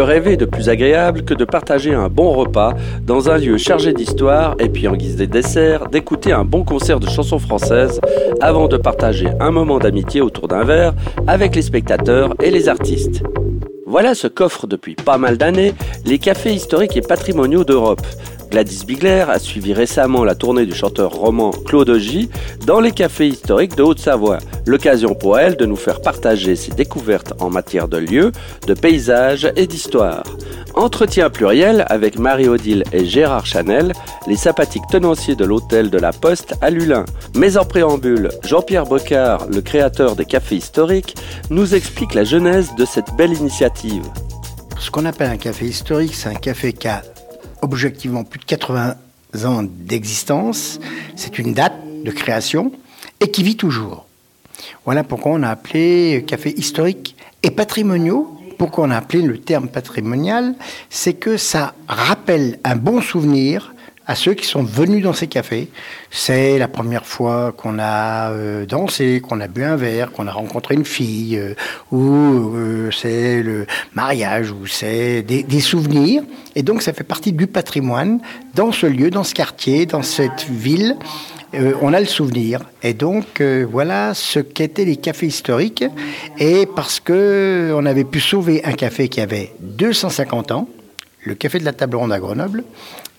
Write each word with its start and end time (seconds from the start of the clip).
rêver 0.00 0.36
de 0.36 0.44
plus 0.44 0.68
agréable 0.68 1.22
que 1.24 1.34
de 1.34 1.44
partager 1.44 1.92
un 1.92 2.08
bon 2.08 2.32
repas 2.32 2.74
dans 3.02 3.30
un 3.30 3.38
lieu 3.38 3.56
chargé 3.56 3.92
d'histoire 3.92 4.54
et 4.58 4.68
puis 4.68 4.88
en 4.88 4.96
guise 4.96 5.16
de 5.16 5.24
dessert, 5.24 5.88
d'écouter 5.88 6.32
un 6.32 6.44
bon 6.44 6.64
concert 6.64 7.00
de 7.00 7.08
chansons 7.08 7.38
françaises 7.38 8.00
avant 8.40 8.68
de 8.68 8.76
partager 8.76 9.28
un 9.40 9.50
moment 9.50 9.78
d'amitié 9.78 10.20
autour 10.20 10.48
d'un 10.48 10.64
verre 10.64 10.94
avec 11.26 11.54
les 11.54 11.62
spectateurs 11.62 12.34
et 12.42 12.50
les 12.50 12.68
artistes. 12.68 13.22
Voilà 13.86 14.14
ce 14.14 14.26
qu'offrent 14.26 14.66
depuis 14.66 14.94
pas 14.94 15.16
mal 15.16 15.38
d'années 15.38 15.72
les 16.04 16.18
cafés 16.18 16.52
historiques 16.52 16.96
et 16.96 17.00
patrimoniaux 17.00 17.64
d'Europe. 17.64 18.02
Gladys 18.50 18.84
Bigler 18.86 19.26
a 19.28 19.38
suivi 19.38 19.74
récemment 19.74 20.24
la 20.24 20.34
tournée 20.34 20.64
du 20.64 20.74
chanteur 20.74 21.12
roman 21.12 21.50
Claude 21.50 21.98
J 21.98 22.30
dans 22.64 22.80
les 22.80 22.92
cafés 22.92 23.28
historiques 23.28 23.76
de 23.76 23.82
Haute-Savoie. 23.82 24.38
L'occasion 24.66 25.14
pour 25.14 25.38
elle 25.38 25.56
de 25.56 25.66
nous 25.66 25.76
faire 25.76 26.00
partager 26.00 26.56
ses 26.56 26.72
découvertes 26.72 27.34
en 27.40 27.50
matière 27.50 27.88
de 27.88 27.98
lieux, 27.98 28.32
de 28.66 28.74
paysages 28.74 29.50
et 29.56 29.66
d'histoire. 29.66 30.22
Entretien 30.74 31.28
pluriel 31.28 31.84
avec 31.88 32.18
Marie-Odile 32.18 32.84
et 32.92 33.04
Gérard 33.04 33.46
Chanel, 33.46 33.92
les 34.26 34.36
sympathiques 34.36 34.86
tenanciers 34.90 35.36
de 35.36 35.44
l'hôtel 35.44 35.90
de 35.90 35.98
la 35.98 36.12
Poste 36.12 36.54
à 36.60 36.70
Lulin. 36.70 37.04
Mais 37.34 37.56
en 37.56 37.64
préambule, 37.64 38.30
Jean-Pierre 38.44 38.84
Bocard, 38.84 39.46
le 39.52 39.60
créateur 39.60 40.16
des 40.16 40.24
cafés 40.24 40.56
historiques, 40.56 41.16
nous 41.50 41.74
explique 41.74 42.14
la 42.14 42.24
genèse 42.24 42.70
de 42.76 42.84
cette 42.84 43.12
belle 43.16 43.32
initiative. 43.32 44.04
Ce 44.78 44.90
qu'on 44.90 45.04
appelle 45.04 45.30
un 45.30 45.36
café 45.36 45.66
historique, 45.66 46.14
c'est 46.14 46.28
un 46.28 46.34
café 46.34 46.72
qui 46.72 46.88
objectivement 47.62 48.24
plus 48.24 48.40
de 48.40 48.44
80 48.44 48.96
ans 49.44 49.62
d'existence. 49.62 50.80
C'est 51.16 51.38
une 51.38 51.54
date 51.54 51.74
de 52.04 52.10
création 52.10 52.72
et 53.20 53.30
qui 53.30 53.42
vit 53.42 53.56
toujours. 53.56 54.06
Voilà 54.84 55.04
pourquoi 55.04 55.32
on 55.32 55.42
a 55.42 55.50
appelé 55.50 56.24
café 56.26 56.54
historique 56.56 57.16
et 57.42 57.50
patrimoniaux. 57.50 58.34
Pourquoi 58.58 58.84
on 58.86 58.90
a 58.90 58.96
appelé 58.96 59.22
le 59.22 59.38
terme 59.38 59.68
patrimonial? 59.68 60.54
C'est 60.90 61.14
que 61.14 61.36
ça 61.36 61.74
rappelle 61.86 62.58
un 62.64 62.74
bon 62.74 63.00
souvenir 63.00 63.74
à 64.08 64.14
ceux 64.14 64.32
qui 64.32 64.46
sont 64.46 64.62
venus 64.62 65.02
dans 65.04 65.12
ces 65.12 65.26
cafés. 65.26 65.68
C'est 66.10 66.58
la 66.58 66.66
première 66.66 67.04
fois 67.04 67.52
qu'on 67.52 67.78
a 67.78 68.30
euh, 68.32 68.64
dansé, 68.64 69.20
qu'on 69.20 69.38
a 69.40 69.48
bu 69.48 69.62
un 69.62 69.76
verre, 69.76 70.12
qu'on 70.12 70.26
a 70.26 70.32
rencontré 70.32 70.74
une 70.74 70.86
fille, 70.86 71.36
euh, 71.36 71.54
ou 71.92 72.56
euh, 72.56 72.90
c'est 72.90 73.42
le 73.42 73.66
mariage, 73.94 74.50
ou 74.50 74.66
c'est 74.66 75.22
des, 75.22 75.60
souvenirs. 75.60 76.22
Et 76.56 76.62
donc 76.62 76.80
ça 76.80 76.94
fait 76.94 77.04
partie 77.04 77.32
du 77.32 77.46
patrimoine 77.46 78.20
dans 78.54 78.72
ce 78.72 78.86
lieu, 78.86 79.10
dans 79.10 79.24
ce 79.24 79.34
quartier, 79.34 79.84
dans 79.84 80.02
cette 80.02 80.46
ville. 80.48 80.96
on 81.82 81.92
a 81.92 82.00
le 82.00 82.06
souvenir. 82.06 82.60
Et 82.82 82.94
donc 82.94 83.42
voilà 83.42 84.14
ce 84.14 84.38
qu'étaient 84.38 84.86
les 84.86 84.96
cafés 84.96 85.26
historiques. 85.26 85.84
Et 86.38 86.66
parce 86.66 87.00
que 87.00 87.74
on 87.76 87.84
avait 87.84 88.04
pu 88.04 88.20
sauver 88.20 88.64
un 88.64 88.72
café 88.72 89.08
qui 89.08 89.20
avait 89.20 89.52
250 89.60 90.52
ans, 90.52 90.68
le 91.24 91.34
café 91.34 91.58
de 91.58 91.64
la 91.64 91.72
Table 91.72 91.96
Ronde 91.96 92.12
à 92.12 92.20
Grenoble, 92.20 92.64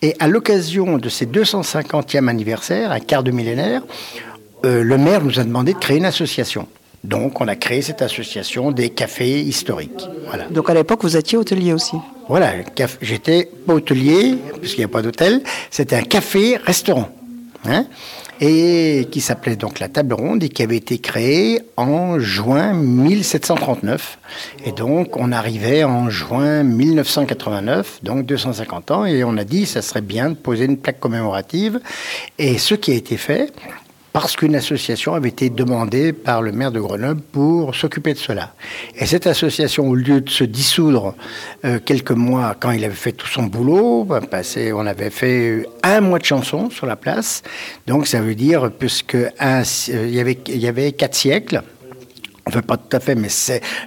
et 0.01 0.15
à 0.19 0.27
l'occasion 0.27 0.97
de 0.97 1.09
ces 1.09 1.25
250e 1.25 2.27
anniversaire, 2.27 2.91
un 2.91 2.99
quart 2.99 3.23
de 3.23 3.31
millénaire, 3.31 3.83
euh, 4.65 4.83
le 4.83 4.97
maire 4.97 5.23
nous 5.23 5.39
a 5.39 5.43
demandé 5.43 5.73
de 5.73 5.79
créer 5.79 5.97
une 5.97 6.05
association. 6.05 6.67
Donc 7.03 7.39
on 7.39 7.47
a 7.47 7.55
créé 7.55 7.81
cette 7.81 8.01
association 8.01 8.71
des 8.71 8.89
cafés 8.89 9.39
historiques. 9.41 10.05
Voilà. 10.27 10.45
Donc 10.49 10.69
à 10.69 10.73
l'époque, 10.73 11.03
vous 11.03 11.15
étiez 11.15 11.37
hôtelier 11.37 11.73
aussi 11.73 11.95
Voilà, 12.27 12.53
j'étais 13.01 13.49
pas 13.65 13.73
hôtelier, 13.73 14.35
puisqu'il 14.59 14.81
n'y 14.81 14.85
a 14.85 14.89
pas 14.89 15.01
d'hôtel, 15.01 15.41
c'était 15.69 15.95
un 15.95 16.01
café-restaurant. 16.01 17.09
Hein 17.65 17.85
et 18.41 19.07
qui 19.11 19.21
s'appelait 19.21 19.55
donc 19.55 19.79
la 19.79 19.89
table 19.89 20.13
ronde 20.13 20.43
et 20.43 20.49
qui 20.49 20.63
avait 20.63 20.77
été 20.77 20.99
créée 20.99 21.61
en 21.77 22.19
juin 22.19 22.73
1739. 22.73 24.19
Et 24.65 24.71
donc 24.71 25.17
on 25.17 25.31
arrivait 25.31 25.83
en 25.83 26.09
juin 26.09 26.63
1989, 26.63 27.99
donc 28.03 28.25
250 28.25 28.91
ans, 28.91 29.05
et 29.05 29.23
on 29.23 29.37
a 29.37 29.43
dit 29.43 29.65
ça 29.65 29.81
serait 29.81 30.01
bien 30.01 30.29
de 30.29 30.35
poser 30.35 30.65
une 30.65 30.77
plaque 30.77 30.99
commémorative. 30.99 31.79
Et 32.37 32.57
ce 32.57 32.75
qui 32.75 32.91
a 32.91 32.95
été 32.95 33.17
fait, 33.17 33.51
parce 34.13 34.35
qu'une 34.35 34.55
association 34.55 35.13
avait 35.13 35.29
été 35.29 35.49
demandée 35.49 36.13
par 36.13 36.41
le 36.41 36.51
maire 36.51 36.71
de 36.71 36.79
Grenoble 36.79 37.21
pour 37.21 37.75
s'occuper 37.75 38.13
de 38.13 38.17
cela. 38.17 38.53
Et 38.95 39.05
cette 39.05 39.27
association, 39.27 39.87
au 39.87 39.95
lieu 39.95 40.21
de 40.21 40.29
se 40.29 40.43
dissoudre 40.43 41.15
euh, 41.65 41.79
quelques 41.83 42.11
mois 42.11 42.55
quand 42.59 42.71
il 42.71 42.83
avait 42.83 42.93
fait 42.93 43.11
tout 43.11 43.27
son 43.27 43.43
boulot, 43.43 44.05
ben, 44.05 44.21
on 44.73 44.85
avait 44.85 45.09
fait 45.09 45.65
un 45.83 46.01
mois 46.01 46.19
de 46.19 46.25
chansons 46.25 46.69
sur 46.69 46.85
la 46.85 46.95
place. 46.95 47.43
Donc 47.87 48.07
ça 48.07 48.21
veut 48.21 48.35
dire, 48.35 48.71
puisque 48.71 49.15
euh, 49.15 49.63
y 49.87 50.19
avait, 50.19 50.37
il 50.47 50.57
y 50.57 50.67
avait 50.67 50.91
quatre 50.91 51.15
siècles, 51.15 51.61
Enfin, 52.45 52.61
pas 52.61 52.77
tout 52.77 52.95
à 52.95 52.99
fait, 52.99 53.15
mais 53.15 53.27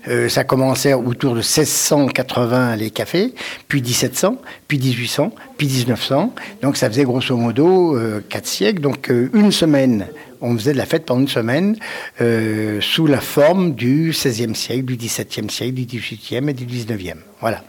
euh, 0.08 0.28
ça 0.28 0.44
commençait 0.44 0.94
autour 0.94 1.32
de 1.32 1.38
1680 1.38 2.76
les 2.76 2.90
cafés, 2.90 3.34
puis 3.68 3.82
1700, 3.82 4.36
puis 4.68 4.78
1800, 4.78 5.32
puis 5.56 5.66
1900. 5.66 6.34
Donc 6.62 6.76
ça 6.76 6.88
faisait 6.88 7.04
grosso 7.04 7.36
modo 7.36 7.96
euh, 7.96 8.22
quatre 8.28 8.46
siècles. 8.46 8.80
Donc 8.80 9.10
euh, 9.10 9.30
une 9.34 9.52
semaine, 9.52 10.06
on 10.40 10.56
faisait 10.56 10.72
de 10.72 10.78
la 10.78 10.86
fête 10.86 11.06
pendant 11.06 11.22
une 11.22 11.28
semaine 11.28 11.76
sous 12.80 13.06
la 13.06 13.20
forme 13.20 13.74
du 13.74 14.10
16e 14.10 14.54
siècle, 14.54 14.84
du 14.84 14.96
17e 14.96 15.50
siècle, 15.50 15.74
du 15.74 15.84
18e 15.84 16.48
et 16.48 16.52
du 16.52 16.66
19e. 16.66 17.16
Voilà. 17.40 17.62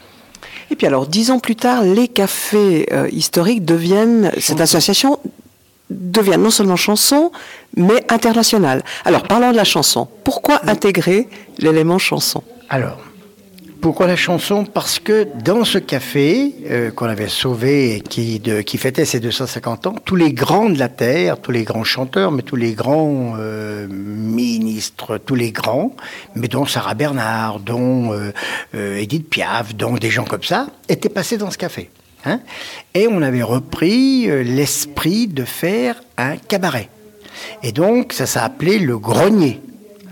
Et 0.72 0.76
puis 0.76 0.88
alors, 0.88 1.08
dix 1.08 1.30
ans 1.30 1.40
plus 1.40 1.56
tard, 1.56 1.84
les 1.84 2.08
cafés 2.08 2.88
historiques 3.12 3.64
deviennent, 3.64 4.32
cette 4.40 4.62
association 4.62 5.20
devient 5.94 6.38
non 6.38 6.50
seulement 6.50 6.76
chanson, 6.76 7.32
mais 7.76 8.04
internationale. 8.10 8.84
Alors, 9.06 9.24
parlons 9.24 9.52
de 9.52 9.58
la 9.58 9.64
chanson. 9.64 10.08
Pourquoi 10.24 10.62
intégrer 10.68 11.28
l'élément 11.60 12.00
chanson? 12.00 12.44
Alors, 12.70 13.00
pourquoi 13.84 14.08
la 14.08 14.16
chanson? 14.16 14.64
Parce 14.64 14.98
que 14.98 15.28
dans 15.44 15.66
ce 15.66 15.78
café 15.78 16.56
euh, 16.72 16.90
qu'on 16.90 17.08
avait 17.08 17.28
sauvé 17.28 17.98
et 17.98 18.00
qui, 18.00 18.42
qui 18.66 18.78
fêtait 18.78 19.04
ses 19.04 19.20
250 19.20 19.88
ans, 19.88 19.96
tous 20.06 20.16
les 20.16 20.32
grands 20.32 20.70
de 20.70 20.80
la 20.80 20.88
terre, 20.88 21.38
tous 21.42 21.52
les 21.52 21.64
grands 21.64 21.84
chanteurs, 21.84 22.32
mais 22.32 22.44
tous 22.44 22.56
les 22.56 22.76
grands 22.76 23.34
euh, 23.38 23.86
ministres, 23.90 25.18
tous 25.18 25.36
les 25.36 25.52
grands, 25.52 25.94
mais 26.34 26.48
dont 26.48 26.66
Sarah 26.66 26.94
Bernard, 26.94 27.60
dont 27.60 28.14
euh, 28.14 28.32
Edith 28.74 29.30
Piaf, 29.30 29.76
dont 29.76 29.96
des 29.96 30.10
gens 30.10 30.24
comme 30.24 30.44
ça, 30.44 30.68
étaient 30.88 31.10
passés 31.10 31.38
dans 31.38 31.52
ce 31.52 31.58
café. 31.58 31.90
Hein 32.26 32.40
et 32.94 33.08
on 33.08 33.22
avait 33.22 33.44
repris 33.44 34.30
euh, 34.30 34.44
l'esprit 34.44 35.28
de 35.28 35.44
faire 35.44 36.02
un 36.18 36.38
cabaret. 36.38 36.90
Et 37.64 37.72
donc, 37.72 38.14
ça 38.14 38.44
appelé 38.44 38.80
le 38.80 38.98
grenier. 38.98 39.62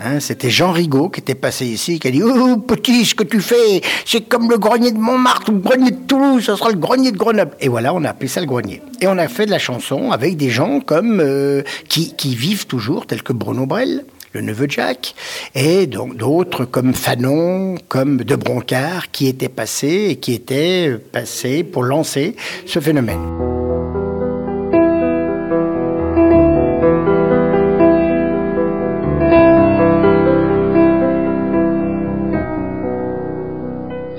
Hein, 0.03 0.19
c'était 0.19 0.49
Jean 0.49 0.71
Rigaud 0.71 1.09
qui 1.09 1.19
était 1.19 1.35
passé 1.35 1.65
ici, 1.65 1.99
qui 1.99 2.07
a 2.07 2.11
dit 2.11 2.23
Oh, 2.23 2.57
petit, 2.57 3.05
ce 3.05 3.13
que 3.13 3.23
tu 3.23 3.39
fais, 3.39 3.81
c'est 4.03 4.21
comme 4.21 4.49
le 4.49 4.57
grenier 4.57 4.91
de 4.91 4.97
Montmartre 4.97 5.49
ou 5.49 5.53
le 5.53 5.59
grenier 5.59 5.91
de 5.91 5.99
Toulouse, 6.07 6.43
ça 6.43 6.57
sera 6.57 6.71
le 6.71 6.77
grenier 6.77 7.11
de 7.11 7.17
Grenoble. 7.17 7.51
Et 7.59 7.67
voilà, 7.67 7.93
on 7.93 8.03
a 8.03 8.09
appelé 8.09 8.27
ça 8.27 8.41
le 8.41 8.47
grenier. 8.47 8.81
Et 8.99 9.07
on 9.07 9.17
a 9.17 9.27
fait 9.27 9.45
de 9.45 9.51
la 9.51 9.59
chanson 9.59 10.11
avec 10.11 10.37
des 10.37 10.49
gens 10.49 10.79
comme 10.79 11.19
euh, 11.19 11.61
qui, 11.87 12.15
qui, 12.15 12.35
vivent 12.35 12.65
toujours, 12.65 13.05
tels 13.05 13.21
que 13.21 13.33
Bruno 13.33 13.67
Brel, 13.67 14.03
le 14.33 14.41
neveu 14.41 14.67
de 14.67 14.71
Jacques, 14.71 15.13
et 15.55 15.87
donc 15.87 16.15
d'autres 16.15 16.65
comme 16.65 16.93
Fanon, 16.93 17.75
comme 17.87 18.17
de 18.17 18.35
Broncard, 18.35 19.11
qui 19.11 19.27
étaient 19.27 19.49
passés 19.49 20.07
et 20.11 20.15
qui 20.17 20.33
étaient 20.33 20.97
passés 21.11 21.63
pour 21.63 21.83
lancer 21.83 22.35
ce 22.65 22.79
phénomène. 22.79 23.19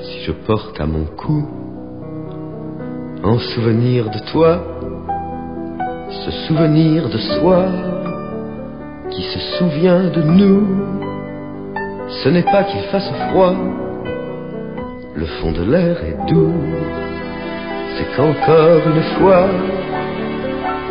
Si 0.03 0.25
je 0.25 0.31
porte 0.45 0.79
à 0.79 0.85
mon 0.85 1.05
cou, 1.05 1.47
en 3.23 3.39
souvenir 3.39 4.09
de 4.09 4.31
toi, 4.31 4.61
ce 6.09 6.31
souvenir 6.47 7.09
de 7.09 7.17
soi, 7.17 7.65
qui 9.15 9.23
se 9.23 9.39
souvient 9.57 10.03
de 10.05 10.21
nous. 10.21 10.67
Ce 12.23 12.29
n'est 12.29 12.43
pas 12.43 12.63
qu'il 12.63 12.81
fasse 12.91 13.11
froid, 13.29 13.55
le 15.15 15.25
fond 15.25 15.51
de 15.51 15.63
l'air 15.63 15.97
est 16.03 16.31
doux. 16.31 16.53
C'est 17.95 18.15
qu'encore 18.15 18.81
une 18.87 19.03
fois, 19.17 19.47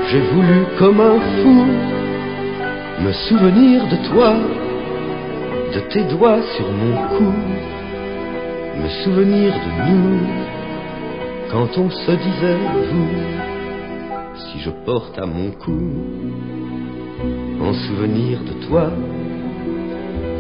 j'ai 0.09 0.21
voulu 0.21 0.65
comme 0.79 1.01
un 1.01 1.19
fou 1.43 1.67
me 3.01 3.13
souvenir 3.13 3.83
de 3.89 3.97
toi, 4.09 4.35
de 5.75 5.81
tes 5.93 6.05
doigts 6.05 6.43
sur 6.55 6.71
mon 6.71 6.95
cou, 7.17 7.33
me 8.83 8.89
souvenir 9.03 9.53
de 9.53 9.91
nous, 9.91 10.21
quand 11.51 11.79
on 11.79 11.91
se 11.91 12.13
disait 12.13 12.59
vous, 12.91 13.09
si 14.37 14.61
je 14.61 14.71
porte 14.85 15.19
à 15.19 15.27
mon 15.27 15.51
cou 15.51 16.62
en 17.73 17.75
souvenir 17.89 18.39
de 18.41 18.67
toi, 18.67 18.91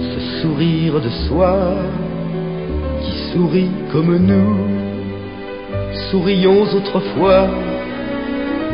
ce 0.00 0.42
sourire 0.42 1.00
de 1.00 1.08
soi 1.26 1.56
qui 3.00 3.12
sourit 3.32 3.70
comme 3.90 4.16
nous, 4.18 4.56
sourions 6.10 6.62
autrefois 6.62 7.46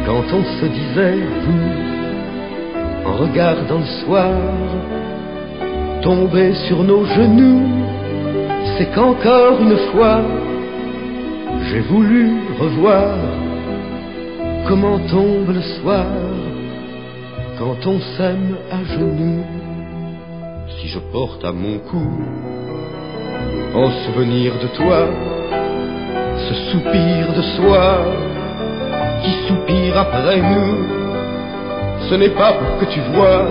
quand 0.07 0.25
on 0.39 0.43
se 0.59 0.67
disait 0.67 1.21
vous, 1.45 3.09
en 3.09 3.13
regardant 3.25 3.79
le 3.79 4.05
soir, 4.05 4.33
tomber 6.03 6.53
sur 6.67 6.83
nos 6.83 7.05
genoux, 7.05 7.63
c'est 8.77 8.93
qu'encore 8.93 9.61
une 9.61 9.79
fois, 9.93 10.21
J'ai 11.67 11.81
voulu 11.81 12.23
revoir 12.59 13.15
comment 14.67 14.99
tombe 15.11 15.51
le 15.53 15.63
soir 15.81 16.07
quand 17.59 17.87
on 17.87 17.99
s'aime 18.17 18.57
à 18.71 18.85
genoux. 18.85 19.45
Si 20.79 20.87
je 20.89 21.01
porte 21.13 21.45
à 21.45 21.53
mon 21.53 21.79
cou, 21.79 22.07
en 23.75 23.91
souvenir 24.05 24.53
de 24.63 24.69
toi, 24.77 25.09
ce 26.47 26.55
soupir 26.71 27.33
de 27.37 27.43
soi 27.57 27.99
qui 29.23 29.33
soupire 29.49 29.99
après 29.99 30.41
nous, 30.41 30.87
ce 32.09 32.15
n'est 32.15 32.35
pas 32.43 32.53
pour 32.53 32.79
que 32.79 32.85
tu 32.93 33.01
vois 33.13 33.45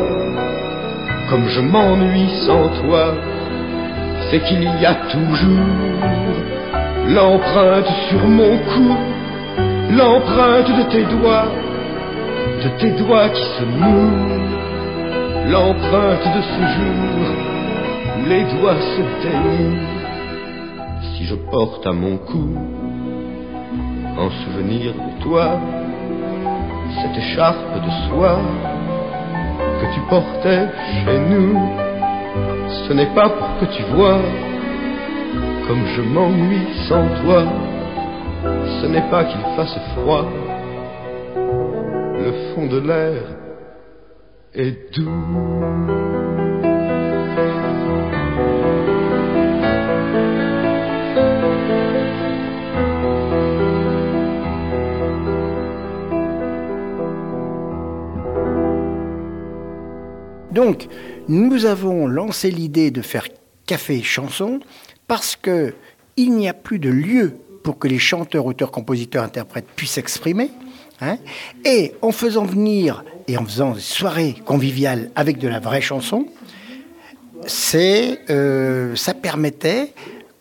comme 1.30 1.48
je 1.50 1.60
m'ennuie 1.60 2.30
sans 2.46 2.70
toi, 2.82 3.14
c'est 4.30 4.40
qu'il 4.40 4.64
y 4.64 4.86
a 4.86 4.96
toujours 5.12 5.68
l'empreinte 7.10 7.92
sur 8.08 8.26
mon 8.26 8.58
cou, 8.58 8.96
l'empreinte 9.92 10.70
de 10.78 10.84
tes 10.92 11.04
doigts, 11.04 11.50
de 12.64 12.70
tes 12.80 12.92
doigts 12.92 13.30
qui 13.30 13.44
se 13.44 13.64
nouent, 13.64 15.52
l'empreinte 15.52 16.28
de 16.36 16.42
ce 16.42 16.62
jour 16.76 16.98
où 18.18 18.26
les 18.28 18.44
doigts 18.56 18.82
se 18.96 19.02
dénouent. 19.24 19.78
Si 21.02 21.26
je 21.26 21.36
porte 21.36 21.86
à 21.86 21.94
mon 21.94 22.18
cou, 22.18 22.56
en 24.18 24.30
souvenir 24.30 24.94
de 24.94 25.24
toi, 25.24 25.60
cette 27.02 27.18
écharpe 27.18 27.76
de 27.86 27.92
soie 28.08 28.40
que 29.80 29.94
tu 29.94 30.00
portais 30.10 30.68
chez 31.06 31.20
nous, 31.30 31.60
ce 32.88 32.94
n'est 32.94 33.14
pas 33.14 33.30
pour 33.30 33.60
que 33.60 33.66
tu 33.76 33.84
vois 33.96 34.20
comme 35.68 35.86
je 35.96 36.02
m'ennuie 36.02 36.68
sans 36.88 37.06
toi. 37.24 37.44
Ce 38.82 38.88
n'est 38.88 39.10
pas 39.10 39.26
qu'il 39.26 39.42
fasse 39.56 39.78
froid, 39.94 40.26
le 42.20 42.54
fond 42.54 42.68
de 42.68 42.80
l'air 42.80 43.24
est 44.54 44.94
doux. 44.96 46.08
Donc, 60.52 60.88
nous 61.28 61.66
avons 61.66 62.08
lancé 62.08 62.50
l'idée 62.50 62.90
de 62.90 63.04
faire 63.04 63.28
café 63.68 64.02
chanson 64.02 64.60
parce 65.08 65.36
que 65.36 65.76
il 66.16 66.32
n'y 66.32 66.50
a 66.50 66.54
plus 66.54 66.80
de 66.80 66.90
lieu 66.90 67.36
pour 67.64 67.78
que 67.78 67.88
les 67.88 68.00
chanteurs, 68.00 68.48
auteurs, 68.48 68.72
compositeurs, 68.72 69.24
interprètes 69.24 69.68
puissent 69.76 69.92
s'exprimer. 69.92 70.50
Hein. 71.00 71.18
et 71.64 71.94
en 72.02 72.12
faisant 72.12 72.44
venir 72.44 73.04
et 73.28 73.38
en 73.38 73.46
faisant 73.46 73.72
des 73.74 73.82
soirées 73.82 74.36
conviviales 74.46 75.12
avec 75.16 75.38
de 75.38 75.48
la 75.48 75.60
vraie 75.60 75.82
chanson, 75.82 76.26
c'est, 77.46 78.22
euh, 78.32 78.96
ça 78.96 79.14
permettait 79.14 79.94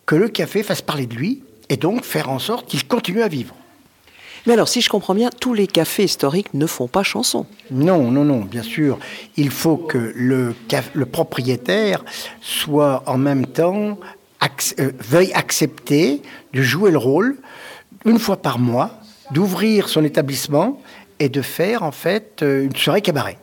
que 0.06 0.14
le 0.14 0.28
café 0.28 0.62
fasse 0.62 0.80
parler 0.80 1.06
de 1.06 1.14
lui 1.14 1.42
et 1.68 1.76
donc 1.76 2.04
faire 2.04 2.30
en 2.30 2.38
sorte 2.38 2.66
qu'il 2.66 2.86
continue 2.86 3.22
à 3.22 3.28
vivre. 3.28 3.54
Mais 4.46 4.52
alors, 4.52 4.68
si 4.68 4.80
je 4.80 4.88
comprends 4.88 5.14
bien, 5.14 5.28
tous 5.40 5.54
les 5.54 5.66
cafés 5.66 6.04
historiques 6.04 6.54
ne 6.54 6.66
font 6.66 6.86
pas 6.86 7.02
chanson. 7.02 7.46
Non, 7.72 8.12
non, 8.12 8.24
non, 8.24 8.42
bien 8.42 8.62
sûr. 8.62 8.98
Il 9.36 9.50
faut 9.50 9.76
que 9.76 10.12
le, 10.14 10.54
le 10.94 11.06
propriétaire 11.06 12.04
soit 12.40 13.02
en 13.06 13.18
même 13.18 13.46
temps, 13.46 13.98
euh, 14.78 14.92
veuille 15.00 15.32
accepter 15.32 16.22
de 16.52 16.62
jouer 16.62 16.92
le 16.92 16.98
rôle, 16.98 17.38
une 18.04 18.20
fois 18.20 18.36
par 18.36 18.60
mois, 18.60 19.00
d'ouvrir 19.30 19.88
son 19.88 20.04
établissement 20.04 20.80
et 21.18 21.28
de 21.28 21.42
faire 21.42 21.82
en 21.82 21.92
fait 21.92 22.42
euh, 22.42 22.64
une 22.64 22.76
soirée 22.76 23.02
cabaret. 23.02 23.38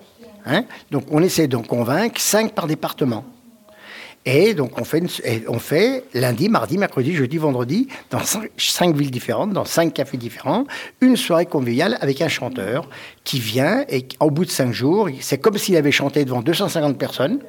Hein 0.46 0.66
donc 0.92 1.06
on 1.12 1.22
essaie 1.22 1.48
de 1.48 1.58
convaincre 1.58 2.20
cinq 2.20 2.54
par 2.54 2.68
département. 2.68 3.26
Et 4.26 4.54
donc 4.54 4.80
on 4.80 4.86
fait, 4.86 5.04
on 5.50 5.60
fait 5.60 6.06
lundi, 6.14 6.48
mardi, 6.48 6.78
mercredi, 6.78 7.14
jeudi, 7.14 7.38
vendredi, 7.38 7.90
dans 8.10 8.22
cinq, 8.58 8.96
villes 8.96 9.12
différentes, 9.12 9.52
dans 9.52 9.66
cinq 9.66 9.94
cafés 9.94 10.18
différents, 10.18 10.66
une 11.02 11.18
soirée 11.18 11.46
conviviale 11.46 11.98
avec 12.00 12.22
un 12.22 12.30
chanteur 12.30 12.88
qui 13.26 13.40
vient 13.40 13.84
et 13.90 14.08
au 14.22 14.32
bout 14.32 14.46
de 14.46 14.50
cinq 14.50 14.72
jours, 14.72 15.10
c'est 15.20 15.40
comme 15.40 15.58
s'il 15.58 15.76
avait 15.76 15.92
chanté 15.92 16.24
devant 16.24 16.42
250 16.42 16.98
personnes, 16.98 17.40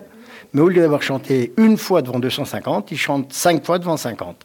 mais 0.53 0.63
au 0.63 0.69
lieu 0.69 0.83
d'avoir 0.83 1.03
chanté 1.03 1.53
une 1.59 1.77
fois 1.77 2.03
devant 2.03 2.19
250, 2.19 2.91
il 2.91 2.99
chante 2.99 3.33
cinq 3.33 3.65
fois 3.65 3.79
devant 3.79 3.97
50. 3.97 4.37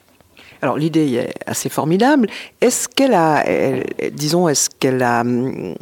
Alors 0.62 0.78
l'idée 0.78 1.14
est 1.14 1.34
assez 1.46 1.70
formidable. 1.70 2.30
Est-ce 2.62 2.90
qu'elle 2.90 3.14
a, 3.14 3.46
disons, 4.12 4.50
est-ce 4.50 4.70
qu'elle 4.70 5.02
a 5.04 5.22
hum, 5.22 5.76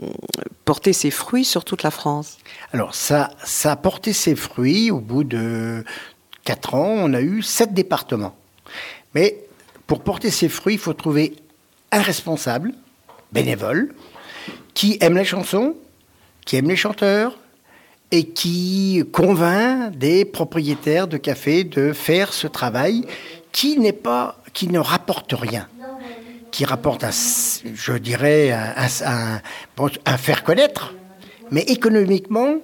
porté 0.65 0.93
ses 0.93 1.11
fruits 1.11 1.45
sur 1.45 1.63
toute 1.63 1.83
la 1.83 1.91
France? 1.91 2.37
Alors 2.73 2.93
ça, 2.93 3.31
ça 3.43 3.71
a 3.71 3.75
porté 3.75 4.13
ses 4.13 4.35
fruits 4.35 4.91
au 4.91 4.99
bout 4.99 5.23
de 5.23 5.83
4 6.43 6.75
ans, 6.75 6.95
on 6.99 7.13
a 7.13 7.21
eu 7.21 7.41
7 7.41 7.73
départements. 7.73 8.35
Mais 9.15 9.37
pour 9.87 10.01
porter 10.01 10.31
ses 10.31 10.49
fruits, 10.49 10.75
il 10.75 10.79
faut 10.79 10.93
trouver 10.93 11.35
un 11.91 12.01
responsable, 12.01 12.73
bénévole, 13.31 13.93
qui 14.73 14.97
aime 15.01 15.17
les 15.17 15.25
chansons, 15.25 15.75
qui 16.45 16.55
aime 16.55 16.69
les 16.69 16.75
chanteurs, 16.75 17.37
et 18.11 18.25
qui 18.25 19.03
convainc 19.11 19.95
des 19.97 20.23
propriétaires 20.23 21.07
de 21.07 21.17
cafés 21.17 21.63
de 21.63 21.91
faire 21.91 22.33
ce 22.33 22.47
travail 22.47 23.05
qui 23.51 23.77
n'est 23.79 23.91
pas, 23.91 24.37
qui 24.57 24.67
ne 24.69 24.79
rapporte 24.79 25.35
rien, 25.37 25.67
qui 26.49 26.65
rapporte, 26.65 27.03
un, 27.03 27.11
je 27.11 27.93
dirais, 27.93 28.51
un, 28.51 30.17
faire 30.17 30.43
connaître, 30.43 30.95
mais 31.51 31.61
économiquement, 31.61 32.55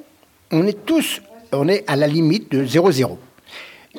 on 0.49 0.65
est 0.65 0.85
tous, 0.87 1.21
on 1.51 1.67
est 1.67 1.83
à 1.87 1.95
la 1.95 2.07
limite 2.07 2.51
de 2.51 2.65
0-0. 2.65 3.15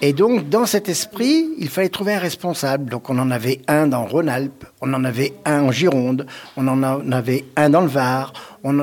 Et 0.02 0.12
donc, 0.12 0.49
dans 0.49 0.67
cet 0.67 0.88
esprit, 0.88 1.50
il 1.56 1.69
fallait 1.69 1.88
trouver 1.88 2.14
un 2.14 2.19
responsable. 2.19 2.91
Donc, 2.91 3.11
on 3.11 3.19
en 3.20 3.31
avait 3.31 3.61
un 3.69 3.87
dans 3.87 4.05
Rhône-Alpes, 4.05 4.64
on 4.81 4.93
en 4.93 5.05
avait 5.05 5.32
un 5.44 5.62
en 5.62 5.70
Gironde, 5.70 6.26
on 6.56 6.67
en 6.67 7.12
avait 7.12 7.44
un 7.55 7.70
dans 7.70 7.82
le 7.82 7.87
Var. 7.87 8.32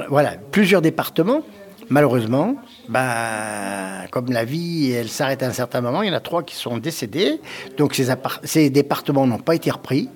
Voilà, 0.07 0.35
plusieurs 0.51 0.81
départements. 0.81 1.41
Malheureusement, 1.89 2.55
bah, 2.89 4.07
comme 4.11 4.31
la 4.31 4.45
vie, 4.45 4.91
elle 4.91 5.09
s'arrête 5.09 5.43
à 5.43 5.47
un 5.47 5.53
certain 5.53 5.81
moment, 5.81 6.01
il 6.01 6.09
y 6.09 6.11
en 6.11 6.15
a 6.15 6.19
trois 6.19 6.43
qui 6.43 6.55
sont 6.55 6.77
décédés. 6.77 7.39
Donc, 7.77 7.95
ces, 7.95 8.07
ces 8.43 8.69
départements 8.69 9.27
n'ont 9.27 9.39
pas 9.39 9.55
été 9.55 9.71
repris. 9.71 10.09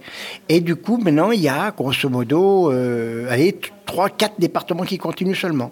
Et 0.50 0.62
du 0.62 0.76
coup, 0.76 0.98
maintenant, 0.98 1.32
il 1.32 1.42
y 1.42 1.50
a, 1.50 1.72
grosso 1.72 2.10
modo, 2.10 2.72
euh, 2.72 3.28
allez, 3.30 3.60
trois, 3.86 4.10
quatre 4.10 4.40
départements 4.40 4.84
qui 4.84 4.98
continuent 4.98 5.36
seulement. 5.36 5.72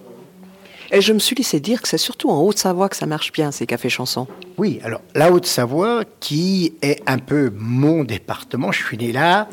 Et 0.91 1.01
je 1.01 1.11
me 1.11 1.17
suis 1.17 1.35
laissé 1.35 1.59
dire 1.59 1.81
que 1.81 1.87
c'est 1.87 1.97
surtout 1.97 2.29
en 2.29 2.39
Haute-Savoie 2.41 2.87
que 2.87 2.95
ça 2.95 3.07
marche 3.07 3.31
bien, 3.31 3.51
ces 3.51 3.65
cafés 3.65 3.89
chansons. 3.89 4.27
Oui, 4.57 4.79
alors 4.83 5.01
la 5.15 5.31
Haute-Savoie, 5.31 6.03
qui 6.19 6.75
est 6.83 7.01
un 7.07 7.17
peu 7.17 7.51
mon 7.57 8.03
département, 8.03 8.71
je 8.71 8.83
suis 8.83 8.97
né 8.97 9.11
là. 9.11 9.47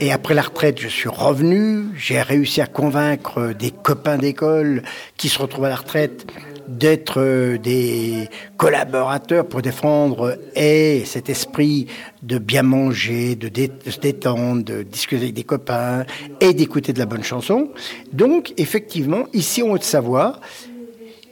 Et 0.00 0.12
après 0.12 0.34
la 0.34 0.42
retraite, 0.42 0.78
je 0.78 0.88
suis 0.88 1.08
revenu. 1.08 1.86
J'ai 1.96 2.20
réussi 2.20 2.60
à 2.60 2.66
convaincre 2.66 3.54
des 3.58 3.70
copains 3.70 4.18
d'école 4.18 4.82
qui 5.16 5.30
se 5.30 5.38
retrouvent 5.38 5.64
à 5.64 5.70
la 5.70 5.76
retraite 5.76 6.26
d'être 6.68 7.20
euh, 7.20 7.58
des 7.58 8.28
collaborateurs 8.56 9.46
pour 9.46 9.62
défendre 9.62 10.38
et 10.54 11.02
cet 11.04 11.28
esprit 11.28 11.86
de 12.22 12.38
bien 12.38 12.62
manger, 12.62 13.36
de, 13.36 13.50
se 13.90 13.98
détendre, 13.98 14.64
de 14.64 14.82
discuter 14.82 15.22
avec 15.22 15.34
des 15.34 15.44
copains 15.44 16.04
et 16.40 16.54
d'écouter 16.54 16.92
de 16.92 16.98
la 16.98 17.06
bonne 17.06 17.24
chanson. 17.24 17.70
Donc, 18.12 18.52
effectivement, 18.56 19.26
ici 19.32 19.62
en 19.62 19.70
Haute-Savoie, 19.70 20.40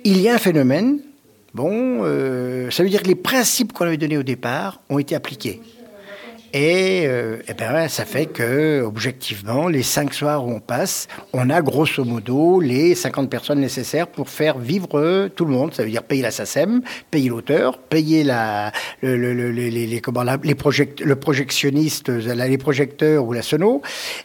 il 0.04 0.20
y 0.20 0.28
a 0.28 0.34
un 0.34 0.38
phénomène. 0.38 1.00
Bon, 1.54 2.00
euh, 2.02 2.70
ça 2.70 2.82
veut 2.82 2.88
dire 2.88 3.02
que 3.02 3.08
les 3.08 3.14
principes 3.14 3.72
qu'on 3.72 3.86
avait 3.86 3.96
donnés 3.96 4.18
au 4.18 4.22
départ 4.22 4.80
ont 4.88 4.98
été 4.98 5.14
appliqués. 5.14 5.60
Et, 6.56 7.02
euh, 7.08 7.38
eh 7.48 7.52
ben, 7.52 7.88
ça 7.88 8.04
fait 8.04 8.26
que, 8.26 8.80
objectivement, 8.80 9.66
les 9.66 9.82
cinq 9.82 10.14
soirs 10.14 10.46
où 10.46 10.52
on 10.52 10.60
passe, 10.60 11.08
on 11.32 11.50
a 11.50 11.60
grosso 11.60 12.04
modo 12.04 12.60
les 12.60 12.94
50 12.94 13.28
personnes 13.28 13.58
nécessaires 13.58 14.06
pour 14.06 14.30
faire 14.30 14.58
vivre 14.58 15.28
tout 15.34 15.46
le 15.46 15.50
monde. 15.50 15.74
Ça 15.74 15.82
veut 15.82 15.90
dire 15.90 16.04
payer 16.04 16.22
la 16.22 16.30
SACEM, 16.30 16.82
payer 17.10 17.28
l'auteur, 17.28 17.78
payer 17.78 18.22
la, 18.22 18.70
le, 19.02 19.16
le, 19.16 19.34
le, 19.34 19.50
les, 19.50 19.68
les, 19.68 20.00
comment, 20.00 20.22
les 20.44 20.54
project, 20.54 21.00
le 21.00 21.16
projectionniste, 21.16 22.08
les 22.08 22.58
projecteurs 22.58 23.24
ou 23.24 23.32
la 23.32 23.42
sono, 23.42 23.82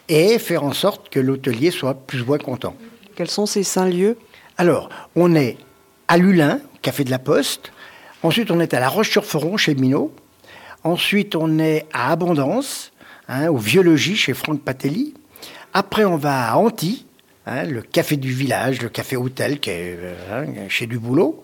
et 0.08 0.38
faire 0.38 0.62
en 0.62 0.72
sorte 0.72 1.08
que 1.08 1.18
l'hôtelier 1.18 1.72
soit 1.72 1.94
plus 1.94 2.22
ou 2.22 2.26
moins 2.26 2.38
content. 2.38 2.76
Quels 3.16 3.28
sont 3.28 3.46
ces 3.46 3.64
cinq 3.64 3.90
lieux? 3.92 4.16
Alors, 4.56 4.88
on 5.16 5.34
est 5.34 5.56
à 6.06 6.16
Lulin, 6.16 6.60
Café 6.80 7.02
de 7.02 7.10
la 7.10 7.18
Poste. 7.18 7.72
Ensuite, 8.22 8.52
on 8.52 8.60
est 8.60 8.72
à 8.72 8.78
La 8.78 8.88
Roche-sur-Foron, 8.88 9.56
chez 9.56 9.74
Minot. 9.74 10.12
Ensuite, 10.82 11.34
on 11.34 11.58
est 11.58 11.86
à 11.92 12.10
Abondance, 12.12 12.92
hein, 13.28 13.48
au 13.48 13.58
Viologie 13.58 14.16
chez 14.16 14.32
Franck 14.32 14.62
Patelli. 14.62 15.14
Après, 15.74 16.04
on 16.04 16.16
va 16.16 16.50
à 16.50 16.56
Anti, 16.56 17.04
hein, 17.46 17.64
le 17.64 17.82
café 17.82 18.16
du 18.16 18.32
village, 18.32 18.80
le 18.80 18.88
café 18.88 19.16
hôtel 19.16 19.58
euh, 19.68 20.14
hein, 20.32 20.46
chez 20.68 20.86
du 20.86 20.98
boulot. 20.98 21.42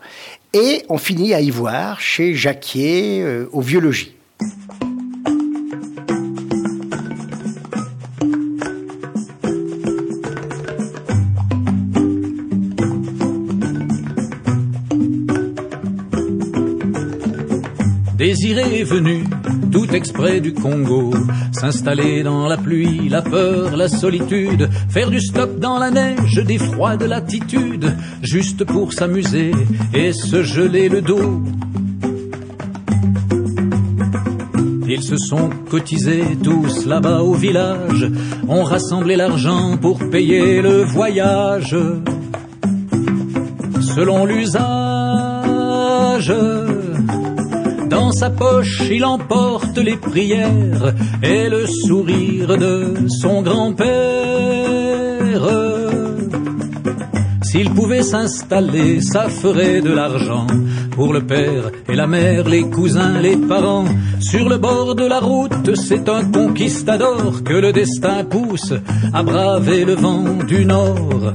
Et 0.54 0.84
on 0.88 0.96
finit 0.96 1.34
à 1.34 1.40
Ivoire, 1.40 2.00
chez 2.00 2.34
Jacquier, 2.34 3.20
euh, 3.22 3.48
au 3.52 3.60
Viologie. 3.60 4.16
Désiré 18.26 18.80
est 18.80 18.82
venu, 18.82 19.22
tout 19.70 19.88
exprès 19.94 20.40
du 20.40 20.52
Congo, 20.52 21.14
s'installer 21.52 22.24
dans 22.24 22.48
la 22.48 22.56
pluie, 22.56 23.08
la 23.08 23.22
peur, 23.22 23.76
la 23.76 23.88
solitude, 23.88 24.68
faire 24.88 25.10
du 25.10 25.20
stop 25.20 25.60
dans 25.60 25.78
la 25.78 25.92
neige, 25.92 26.42
des 26.44 26.58
froides 26.58 27.04
latitudes, 27.04 27.94
juste 28.22 28.64
pour 28.64 28.92
s'amuser 28.92 29.52
et 29.94 30.12
se 30.12 30.42
geler 30.42 30.88
le 30.88 31.02
dos. 31.02 31.40
Ils 34.88 35.04
se 35.04 35.16
sont 35.18 35.50
cotisés 35.70 36.36
tous 36.42 36.84
là-bas 36.84 37.22
au 37.22 37.34
village, 37.34 38.10
ont 38.48 38.64
rassemblé 38.64 39.14
l'argent 39.14 39.76
pour 39.76 40.00
payer 40.10 40.62
le 40.62 40.82
voyage. 40.82 41.76
Selon 43.94 44.26
l'usage, 44.26 44.66
dans 47.88 48.12
sa 48.12 48.30
poche, 48.30 48.82
il 48.90 49.04
emporte 49.04 49.78
les 49.78 49.96
prières 49.96 50.94
et 51.22 51.48
le 51.48 51.66
sourire 51.66 52.56
de 52.56 52.94
son 53.20 53.42
grand-père. 53.42 53.86
S'il 57.42 57.70
pouvait 57.70 58.02
s'installer, 58.02 59.00
ça 59.00 59.28
ferait 59.28 59.80
de 59.80 59.90
l'argent 59.90 60.46
pour 60.92 61.12
le 61.12 61.24
père 61.24 61.70
et 61.88 61.94
la 61.94 62.06
mère, 62.06 62.48
les 62.48 62.68
cousins, 62.68 63.18
les 63.20 63.36
parents. 63.36 63.86
Sur 64.20 64.48
le 64.48 64.58
bord 64.58 64.94
de 64.94 65.06
la 65.06 65.20
route, 65.20 65.74
c'est 65.74 66.08
un 66.08 66.24
conquistador 66.24 67.42
que 67.44 67.54
le 67.54 67.72
destin 67.72 68.24
pousse 68.24 68.74
à 69.12 69.22
braver 69.22 69.84
le 69.84 69.94
vent 69.94 70.24
du 70.46 70.64
nord. 70.64 71.32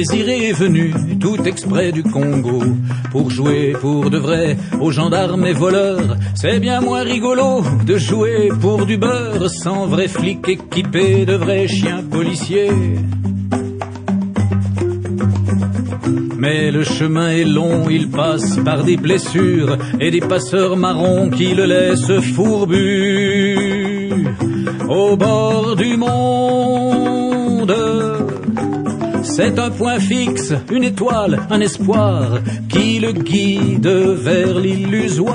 Désiré 0.00 0.48
est 0.48 0.52
venu 0.54 0.94
tout 1.20 1.36
exprès 1.44 1.92
du 1.92 2.02
Congo 2.02 2.62
pour 3.10 3.28
jouer 3.28 3.74
pour 3.78 4.08
de 4.08 4.16
vrai 4.16 4.56
aux 4.80 4.90
gendarmes 4.90 5.44
et 5.44 5.52
voleurs. 5.52 6.16
C'est 6.34 6.58
bien 6.58 6.80
moins 6.80 7.02
rigolo 7.02 7.62
de 7.84 7.98
jouer 7.98 8.48
pour 8.62 8.86
du 8.86 8.96
beurre 8.96 9.50
sans 9.50 9.86
vrai 9.88 10.08
flic 10.08 10.48
équipé 10.48 11.26
de 11.26 11.34
vrais 11.34 11.68
chiens 11.68 12.02
policiers. 12.02 12.70
Mais 16.38 16.70
le 16.70 16.82
chemin 16.82 17.32
est 17.32 17.44
long, 17.44 17.90
il 17.90 18.08
passe 18.08 18.56
par 18.64 18.84
des 18.84 18.96
blessures 18.96 19.76
et 20.00 20.10
des 20.10 20.20
passeurs 20.20 20.78
marrons 20.78 21.28
qui 21.28 21.52
le 21.52 21.66
laissent 21.66 22.20
fourbu 22.34 23.54
au 24.88 25.14
bord 25.18 25.76
du 25.76 25.98
monde. 25.98 26.79
C'est 29.42 29.58
un 29.58 29.70
point 29.70 29.98
fixe, 29.98 30.52
une 30.70 30.84
étoile, 30.84 31.40
un 31.48 31.60
espoir 31.62 32.40
qui 32.68 32.98
le 32.98 33.12
guide 33.12 33.86
vers 33.86 34.58
l'illusoire. 34.58 35.34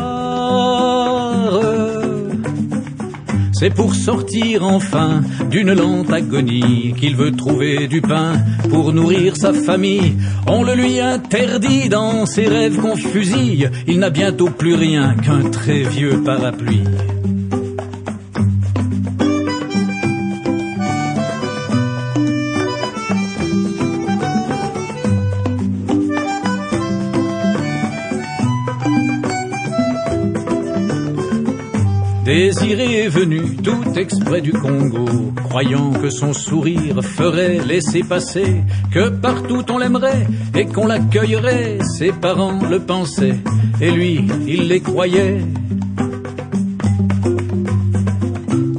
C'est 3.52 3.72
pour 3.72 3.96
sortir 3.96 4.64
enfin 4.64 5.22
d'une 5.50 5.74
lente 5.74 6.14
agonie 6.14 6.94
qu'il 6.96 7.16
veut 7.16 7.32
trouver 7.32 7.88
du 7.88 8.02
pain 8.02 8.34
pour 8.70 8.94
nourrir 8.94 9.36
sa 9.38 9.54
famille. 9.54 10.14
On 10.46 10.62
le 10.62 10.76
lui 10.76 11.00
interdit 11.00 11.90
dans 11.90 12.28
ses 12.28 12.48
rêves 12.48 12.78
qu'on 12.78 12.96
fusille. 12.96 13.72
Il 13.88 13.98
n'a 13.98 14.12
bientôt 14.12 14.52
plus 14.52 14.76
rien 14.76 15.16
qu'un 15.16 15.50
très 15.50 15.82
vieux 15.82 16.22
parapluie. 16.24 16.84
Désiré 32.38 33.06
est 33.06 33.08
venu 33.08 33.56
tout 33.64 33.94
exprès 33.96 34.42
du 34.42 34.52
Congo, 34.52 35.32
croyant 35.46 35.92
que 35.92 36.10
son 36.10 36.34
sourire 36.34 37.02
ferait 37.02 37.60
laisser 37.66 38.04
passer, 38.04 38.58
que 38.92 39.08
partout 39.08 39.64
on 39.72 39.78
l'aimerait 39.78 40.28
et 40.54 40.66
qu'on 40.66 40.86
l'accueillerait. 40.86 41.78
Ses 41.98 42.12
parents 42.12 42.60
le 42.70 42.82
pensaient 42.82 43.38
et 43.80 43.90
lui, 43.90 44.26
il 44.48 44.68
les 44.68 44.82
croyait. 44.82 45.40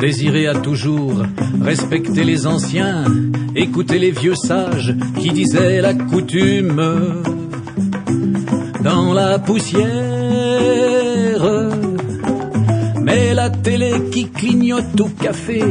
Désiré 0.00 0.48
a 0.48 0.54
toujours 0.54 1.14
respecté 1.62 2.24
les 2.24 2.46
anciens, 2.46 3.06
écouté 3.54 3.98
les 3.98 4.10
vieux 4.10 4.36
sages 4.36 4.94
qui 5.18 5.30
disaient 5.30 5.80
la 5.80 5.94
coutume 5.94 7.22
dans 8.82 9.14
la 9.14 9.38
poussière. 9.38 10.05
Qui 14.16 14.30
clignote 14.30 14.98
au 14.98 15.10
café 15.10 15.62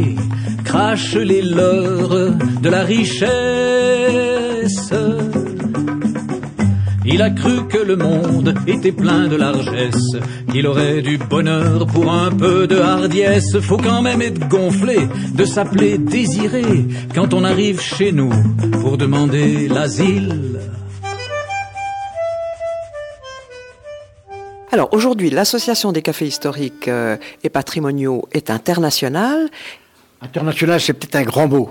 crache 0.64 1.16
les 1.16 1.42
leurs 1.42 2.30
de 2.62 2.70
la 2.70 2.84
richesse. 2.84 3.14
Il 7.08 7.24
a 7.24 7.32
cru 7.32 7.66
que 7.68 7.80
le 7.80 7.96
monde 7.96 8.54
était 8.68 8.92
plein 8.92 9.28
de 9.28 9.36
largesse, 9.36 10.12
qu'il 10.52 10.68
aurait 10.68 11.02
du 11.02 11.18
bonheur 11.18 11.88
pour 11.88 12.14
un 12.14 12.30
peu 12.30 12.68
de 12.68 12.78
hardiesse. 12.78 13.58
Faut 13.62 13.78
quand 13.78 14.04
même 14.04 14.22
être 14.22 14.48
gonflé 14.48 15.00
de 15.34 15.44
s'appeler 15.44 15.98
désiré 15.98 16.86
quand 17.16 17.34
on 17.34 17.44
arrive 17.44 17.82
chez 17.82 18.12
nous 18.12 18.34
pour 18.80 19.00
demander 19.00 19.68
l'asile. 19.68 20.60
Alors 24.76 24.90
aujourd'hui, 24.92 25.30
l'association 25.30 25.94
des 25.94 26.02
cafés 26.02 26.28
historiques 26.28 26.90
euh, 26.90 27.16
et 27.46 27.50
patrimoniaux 27.50 28.28
est 28.34 28.50
internationale. 28.50 29.48
International, 30.20 30.82
c'est 30.82 30.92
peut-être 30.92 31.16
un 31.16 31.24
grand 31.24 31.48
mot. 31.48 31.70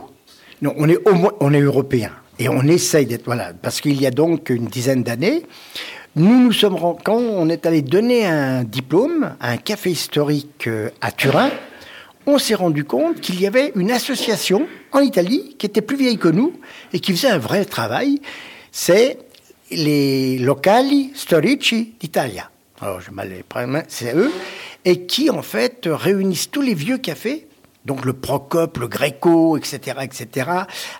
Non, 0.63 0.73
on 0.79 0.89
est 0.89 0.97
au 1.07 1.13
moins, 1.13 1.33
on 1.41 1.53
est 1.53 1.61
européen 1.61 2.13
et 2.39 2.49
on 2.49 2.63
essaye 2.63 3.05
d'être 3.05 3.27
voilà, 3.27 3.53
parce 3.61 3.83
qu'il 3.83 4.01
y 4.01 4.07
a 4.07 4.11
donc 4.11 4.49
une 4.49 4.69
dizaine 4.69 5.03
d'années, 5.03 5.43
nous 6.17 6.45
nous 6.45 6.53
sommes 6.53 6.79
quand 7.05 7.19
on 7.19 7.51
est 7.51 7.67
allé 7.67 7.83
donner 7.83 8.25
un 8.25 8.65
diplôme 8.65 9.37
à 9.39 9.51
un 9.51 9.59
café 9.59 9.91
historique 9.91 10.67
euh, 10.67 10.89
à 11.03 11.13
Turin, 11.13 11.51
on 12.25 12.39
s'est 12.39 12.55
rendu 12.55 12.85
compte 12.85 13.21
qu'il 13.21 13.39
y 13.39 13.47
avait 13.47 13.73
une 13.77 13.91
association 13.91 14.67
en 14.93 15.01
Italie 15.01 15.57
qui 15.59 15.67
était 15.67 15.83
plus 15.83 15.99
vieille 15.99 16.17
que 16.17 16.29
nous 16.29 16.55
et 16.95 17.01
qui 17.01 17.13
faisait 17.13 17.29
un 17.29 17.37
vrai 17.37 17.67
travail. 17.67 18.23
C'est 18.73 19.19
les 19.71 20.39
locali 20.39 21.11
storici 21.15 21.93
d'Italia. 22.01 22.49
Alors, 22.85 23.01
je 23.01 23.11
mal 23.11 23.31
les 23.31 23.43
c'est 23.89 24.15
eux, 24.15 24.31
et 24.85 25.07
qui 25.07 25.31
en 25.31 25.41
fait 25.41 25.89
réunissent 25.91 26.51
tous 26.51 26.61
les 26.61 26.75
vieux 26.75 26.99
cafés, 26.99 27.47
donc 27.87 28.05
le 28.05 28.13
Procope, 28.13 28.77
le 28.77 28.89
Greco, 28.89 29.57
etc., 29.57 30.01
etc. 30.03 30.51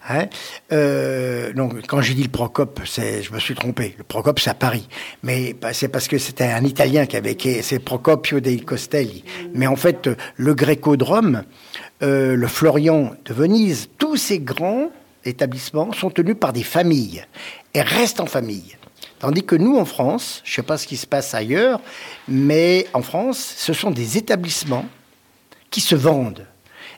Hein. 0.09 0.25
Euh, 0.73 1.53
donc, 1.53 1.87
quand 1.87 2.01
j'ai 2.01 2.15
dit 2.15 2.23
le 2.23 2.31
Procope, 2.31 2.81
c'est, 2.87 3.23
je 3.23 3.31
me 3.35 3.39
suis 3.39 3.55
trompé. 3.55 3.95
Le 3.99 4.05
Procope, 4.05 4.41
c'est 4.41 4.49
à 4.49 4.55
Paris, 4.55 4.89
mais 5.23 5.53
bah, 5.53 5.75
c'est 5.75 5.89
parce 5.89 6.09
que 6.09 6.17
c'était 6.17 6.45
un 6.47 6.65
Italien 6.65 7.05
qui 7.05 7.19
avait, 7.19 7.35
qui- 7.35 7.63
c'est 7.63 7.81
Procopio 7.81 8.41
dei 8.41 8.61
Costelli. 8.61 9.23
Mais 9.53 9.67
en 9.67 9.77
fait, 9.77 10.09
le 10.37 10.55
Greco 10.55 10.97
de 10.97 11.05
Rome, 11.05 11.43
euh, 12.03 12.35
le 12.35 12.47
Florian 12.47 13.15
de 13.27 13.35
Venise, 13.35 13.91
tous 13.99 14.17
ces 14.17 14.39
grands 14.39 14.89
établissements 15.27 15.93
sont 15.93 16.09
tenus 16.09 16.37
par 16.41 16.55
des 16.55 16.63
familles 16.63 17.27
et 17.75 17.83
restent 17.83 18.21
en 18.21 18.27
famille. 18.27 18.75
Tandis 19.19 19.45
que 19.45 19.57
nous, 19.57 19.79
en 19.79 19.85
France, 19.85 20.43
je 20.45 20.53
ne 20.53 20.55
sais 20.57 20.63
pas 20.63 20.77
ce 20.77 20.87
qui 20.87 20.97
se 20.97 21.07
passe 21.07 21.35
ailleurs, 21.35 21.81
mais 22.29 22.87
en 22.93 23.03
France, 23.03 23.55
ce 23.57 23.73
sont 23.73 23.91
des 23.91 24.19
établissements 24.19 24.87
qui 25.71 25.81
se 25.81 25.95
vendent. 25.95 26.47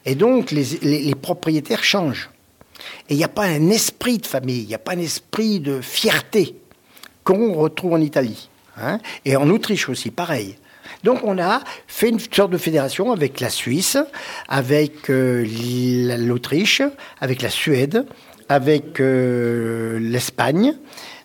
Et 0.04 0.14
donc, 0.14 0.50
les, 0.50 1.14
propriétaires 1.14 1.84
changent. 1.84 2.30
Et 3.08 3.14
il 3.14 3.16
n'y 3.16 3.24
a 3.24 3.28
pas 3.28 3.44
un 3.44 3.70
esprit 3.70 4.18
de 4.18 4.26
famille, 4.26 4.62
il 4.62 4.68
n'y 4.68 4.74
a 4.74 4.78
pas 4.78 4.92
un 4.92 4.98
esprit 4.98 5.60
de 5.60 5.80
fierté 5.80 6.56
qu'on 7.24 7.54
retrouve 7.54 7.94
en 7.94 8.00
Italie. 8.00 8.48
hein. 8.76 8.98
Et 9.24 9.36
en 9.36 9.48
Autriche 9.50 9.88
aussi, 9.88 10.10
pareil. 10.10 10.56
Donc 11.04 11.20
on 11.24 11.38
a 11.38 11.62
fait 11.86 12.08
une 12.08 12.18
sorte 12.18 12.50
de 12.50 12.58
fédération 12.58 13.12
avec 13.12 13.40
la 13.40 13.50
Suisse, 13.50 13.98
avec 14.48 15.10
euh, 15.10 15.44
l'Autriche, 16.18 16.82
avec 17.20 17.42
la 17.42 17.50
Suède, 17.50 18.06
avec 18.48 19.00
euh, 19.00 19.98
l'Espagne, 20.00 20.76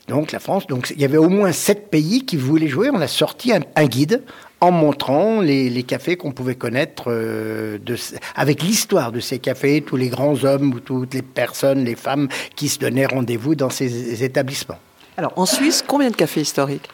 donc 0.07 0.31
la 0.31 0.39
France. 0.39 0.67
Donc 0.67 0.91
il 0.95 1.01
y 1.01 1.05
avait 1.05 1.17
au 1.17 1.29
moins 1.29 1.51
sept 1.51 1.89
pays 1.89 2.25
qui 2.25 2.37
voulaient 2.37 2.67
jouer. 2.67 2.89
On 2.91 3.01
a 3.01 3.07
sorti 3.07 3.53
un, 3.53 3.61
un 3.75 3.85
guide 3.85 4.23
en 4.59 4.71
montrant 4.71 5.41
les, 5.41 5.69
les 5.69 5.83
cafés 5.83 6.17
qu'on 6.17 6.31
pouvait 6.31 6.55
connaître 6.55 7.05
euh, 7.07 7.79
de, 7.79 7.95
avec 8.35 8.61
l'histoire 8.61 9.11
de 9.11 9.19
ces 9.19 9.39
cafés, 9.39 9.81
tous 9.81 9.97
les 9.97 10.09
grands 10.09 10.43
hommes 10.43 10.73
ou 10.73 10.79
toutes 10.79 11.13
les 11.13 11.23
personnes, 11.23 11.83
les 11.83 11.95
femmes 11.95 12.29
qui 12.55 12.69
se 12.69 12.77
donnaient 12.77 13.07
rendez-vous 13.07 13.55
dans 13.55 13.71
ces 13.71 14.23
établissements. 14.23 14.77
Alors 15.17 15.33
en 15.35 15.45
Suisse, 15.45 15.83
combien 15.85 16.11
de 16.11 16.15
cafés 16.15 16.41
historiques? 16.41 16.87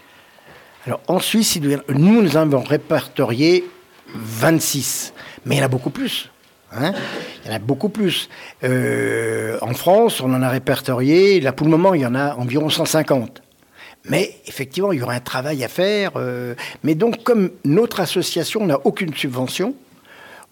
Alors 0.85 1.01
en 1.07 1.19
Suisse, 1.19 1.59
nous, 1.89 2.21
nous 2.21 2.37
avons 2.37 2.61
répertorié 2.61 3.65
26. 4.15 5.13
Mais 5.45 5.55
il 5.55 5.57
y 5.59 5.61
en 5.61 5.65
a 5.65 5.69
beaucoup 5.69 5.89
plus. 5.89 6.29
Hein 6.77 6.93
il 7.43 7.49
y 7.49 7.53
en 7.53 7.55
a 7.55 7.59
beaucoup 7.59 7.89
plus. 7.89 8.29
Euh, 8.63 9.57
en 9.61 9.73
France, 9.73 10.21
on 10.21 10.33
en 10.33 10.41
a 10.41 10.49
répertorié, 10.49 11.39
là 11.39 11.53
pour 11.53 11.65
le 11.65 11.71
moment, 11.71 11.93
il 11.93 12.01
y 12.01 12.05
en 12.05 12.15
a 12.15 12.35
environ 12.35 12.69
150. 12.69 13.41
Mais 14.09 14.35
effectivement, 14.47 14.91
il 14.91 14.99
y 14.99 15.01
aura 15.01 15.13
un 15.13 15.19
travail 15.19 15.63
à 15.63 15.67
faire. 15.67 16.11
euh, 16.15 16.55
mais 16.83 16.95
donc, 16.95 17.23
comme 17.23 17.51
notre 17.65 17.99
association 17.99 18.65
n'a 18.65 18.79
aucune 18.85 19.13
subvention, 19.13 19.75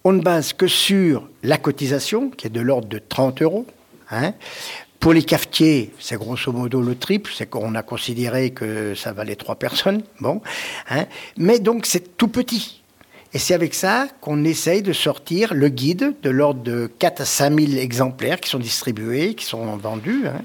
on 0.04 0.12
ne 0.12 0.20
base 0.22 0.52
que 0.52 0.66
sur 0.66 1.28
la 1.42 1.58
cotisation, 1.58 2.30
qui 2.30 2.46
est 2.46 2.50
de 2.50 2.60
l'ordre 2.60 2.88
de 2.88 2.98
30 2.98 3.42
euros. 3.42 3.66
hein. 4.10 4.32
Pour 5.00 5.12
les 5.12 5.22
cafetiers, 5.22 5.92
c'est 6.00 6.16
grosso 6.16 6.50
modo 6.52 6.80
le 6.80 6.96
triple, 6.96 7.30
c'est 7.34 7.46
qu'on 7.46 7.74
a 7.74 7.82
considéré 7.82 8.50
que 8.50 8.94
ça 8.94 9.12
valait 9.12 9.36
trois 9.36 9.54
personnes. 9.56 10.02
Bon, 10.20 10.40
hein. 10.90 11.06
Mais 11.36 11.58
donc, 11.58 11.86
c'est 11.86 12.16
tout 12.16 12.28
petit. 12.28 12.82
Et 13.36 13.38
c'est 13.38 13.52
avec 13.52 13.74
ça 13.74 14.08
qu'on 14.22 14.44
essaye 14.44 14.80
de 14.80 14.94
sortir 14.94 15.52
le 15.52 15.68
guide 15.68 16.14
de 16.22 16.30
l'ordre 16.30 16.62
de 16.62 16.90
4 16.98 17.20
à 17.20 17.24
5 17.26 17.60
000 17.60 17.72
exemplaires 17.82 18.40
qui 18.40 18.48
sont 18.48 18.58
distribués, 18.58 19.34
qui 19.34 19.44
sont 19.44 19.76
vendus. 19.76 20.22
hein. 20.26 20.40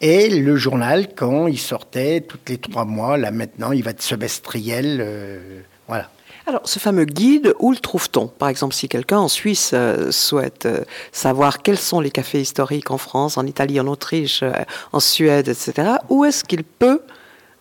Et 0.00 0.28
le 0.28 0.56
journal, 0.56 1.14
quand 1.14 1.46
il 1.46 1.56
sortait 1.56 2.20
toutes 2.20 2.48
les 2.48 2.58
trois 2.58 2.84
mois, 2.84 3.16
là 3.16 3.30
maintenant, 3.30 3.70
il 3.70 3.84
va 3.84 3.92
être 3.92 4.02
semestriel. 4.02 4.98
euh, 5.00 5.60
voilà. 5.86 6.10
Alors, 6.48 6.62
ce 6.64 6.80
fameux 6.80 7.04
guide, 7.04 7.54
où 7.60 7.70
le 7.70 7.78
trouve-t-on? 7.78 8.26
Par 8.26 8.48
exemple, 8.48 8.74
si 8.74 8.88
quelqu'un 8.88 9.20
en 9.20 9.28
Suisse 9.28 9.70
euh, 9.72 10.10
souhaite 10.10 10.66
euh, 10.66 10.80
savoir 11.12 11.62
quels 11.62 11.78
sont 11.78 12.00
les 12.00 12.10
cafés 12.10 12.40
historiques 12.40 12.90
en 12.90 12.98
France, 12.98 13.38
en 13.38 13.46
Italie, 13.46 13.78
en 13.78 13.86
Autriche, 13.86 14.42
en 14.90 14.98
Suède, 14.98 15.46
etc., 15.46 15.92
où 16.08 16.24
est-ce 16.24 16.42
qu'il 16.42 16.64
peut 16.64 17.02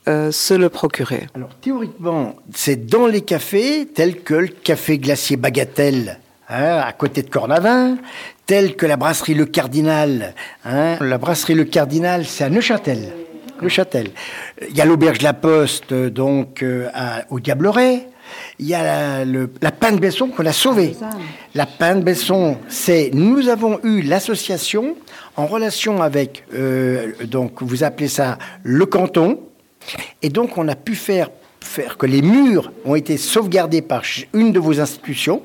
euh, 0.07 0.31
se 0.31 0.53
le 0.53 0.69
procurer 0.69 1.27
Alors 1.35 1.49
théoriquement, 1.61 2.35
c'est 2.53 2.85
dans 2.87 3.07
les 3.07 3.21
cafés 3.21 3.87
tels 3.93 4.21
que 4.21 4.33
le 4.33 4.47
café 4.47 4.97
glacier 4.97 5.37
Bagatelle 5.37 6.19
hein, 6.49 6.81
à 6.83 6.91
côté 6.93 7.21
de 7.21 7.29
Cornavin, 7.29 7.97
tel 8.45 8.75
que 8.75 8.85
la 8.85 8.97
brasserie 8.97 9.33
Le 9.35 9.45
Cardinal. 9.45 10.33
hein. 10.65 10.97
La 11.01 11.17
brasserie 11.17 11.53
Le 11.55 11.63
Cardinal, 11.65 12.25
c'est 12.25 12.43
à 12.43 12.49
Neuchâtel. 12.49 13.13
Neuchâtel. 13.61 14.09
Il 14.69 14.75
y 14.75 14.81
a 14.81 14.85
l'auberge 14.85 15.21
La 15.21 15.33
Poste, 15.33 15.93
donc 15.93 16.63
euh, 16.63 16.87
à- 16.95 17.21
au 17.29 17.39
Diableret. 17.39 18.07
Il 18.59 18.65
y 18.67 18.73
a 18.73 18.81
la, 18.83 19.25
le- 19.25 19.51
la 19.61 19.71
Pin 19.71 19.91
de 19.91 19.99
Besson 19.99 20.29
qu'on 20.29 20.45
a 20.45 20.53
sauvée. 20.53 20.95
La 21.53 21.65
Pin 21.67 21.95
de 21.95 22.01
Besson, 22.01 22.57
c'est 22.69 23.11
nous 23.13 23.49
avons 23.49 23.79
eu 23.83 24.01
l'association 24.01 24.95
en 25.37 25.45
relation 25.45 26.01
avec 26.01 26.43
euh, 26.55 27.11
donc 27.25 27.61
vous 27.61 27.83
appelez 27.83 28.07
ça 28.07 28.37
le 28.63 28.85
canton 28.85 29.39
et 30.21 30.29
donc, 30.29 30.57
on 30.57 30.67
a 30.67 30.75
pu 30.75 30.95
faire, 30.95 31.29
faire 31.61 31.97
que 31.97 32.05
les 32.05 32.21
murs 32.21 32.71
ont 32.85 32.95
été 32.95 33.17
sauvegardés 33.17 33.81
par 33.81 34.03
une 34.33 34.51
de 34.51 34.59
vos 34.59 34.79
institutions 34.79 35.41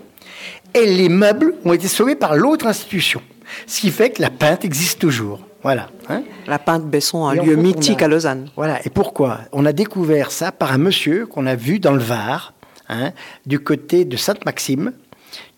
et 0.75 0.87
les 0.87 1.09
meubles 1.09 1.55
ont 1.65 1.73
été 1.73 1.89
sauvés 1.89 2.17
par 2.17 2.35
l'autre 2.37 2.67
institution. 2.67 3.23
Ce 3.67 3.81
qui 3.81 3.91
fait 3.91 4.11
que 4.11 4.21
la 4.23 4.31
pinte 4.31 4.65
existe 4.65 4.99
toujours. 5.01 5.41
Voilà. 5.63 5.89
hein. 6.09 6.23
La 6.47 6.59
Pinte 6.61 6.85
Besson, 6.85 7.27
un 7.27 7.35
Et 7.35 7.41
lieu 7.45 7.57
mythique 7.57 8.01
a- 8.03 8.05
à 8.05 8.09
Lausanne. 8.09 8.51
Voilà. 8.57 8.79
Et 8.87 8.91
pourquoi? 8.91 9.41
On 9.53 9.65
a 9.67 9.73
découvert 9.73 10.31
ça 10.31 10.53
par 10.53 10.71
un 10.73 10.79
monsieur 10.79 11.27
qu'on 11.27 11.47
a 11.47 11.57
vu 11.57 11.81
dans 11.81 11.93
le 11.93 11.99
Var, 12.01 12.55
hein, 12.89 13.13
du 13.47 13.59
côté 13.59 14.05
de 14.05 14.17
Sainte-Maxime, 14.17 14.93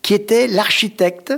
qui 0.01 0.13
était 0.15 0.47
l'architecte 0.47 1.33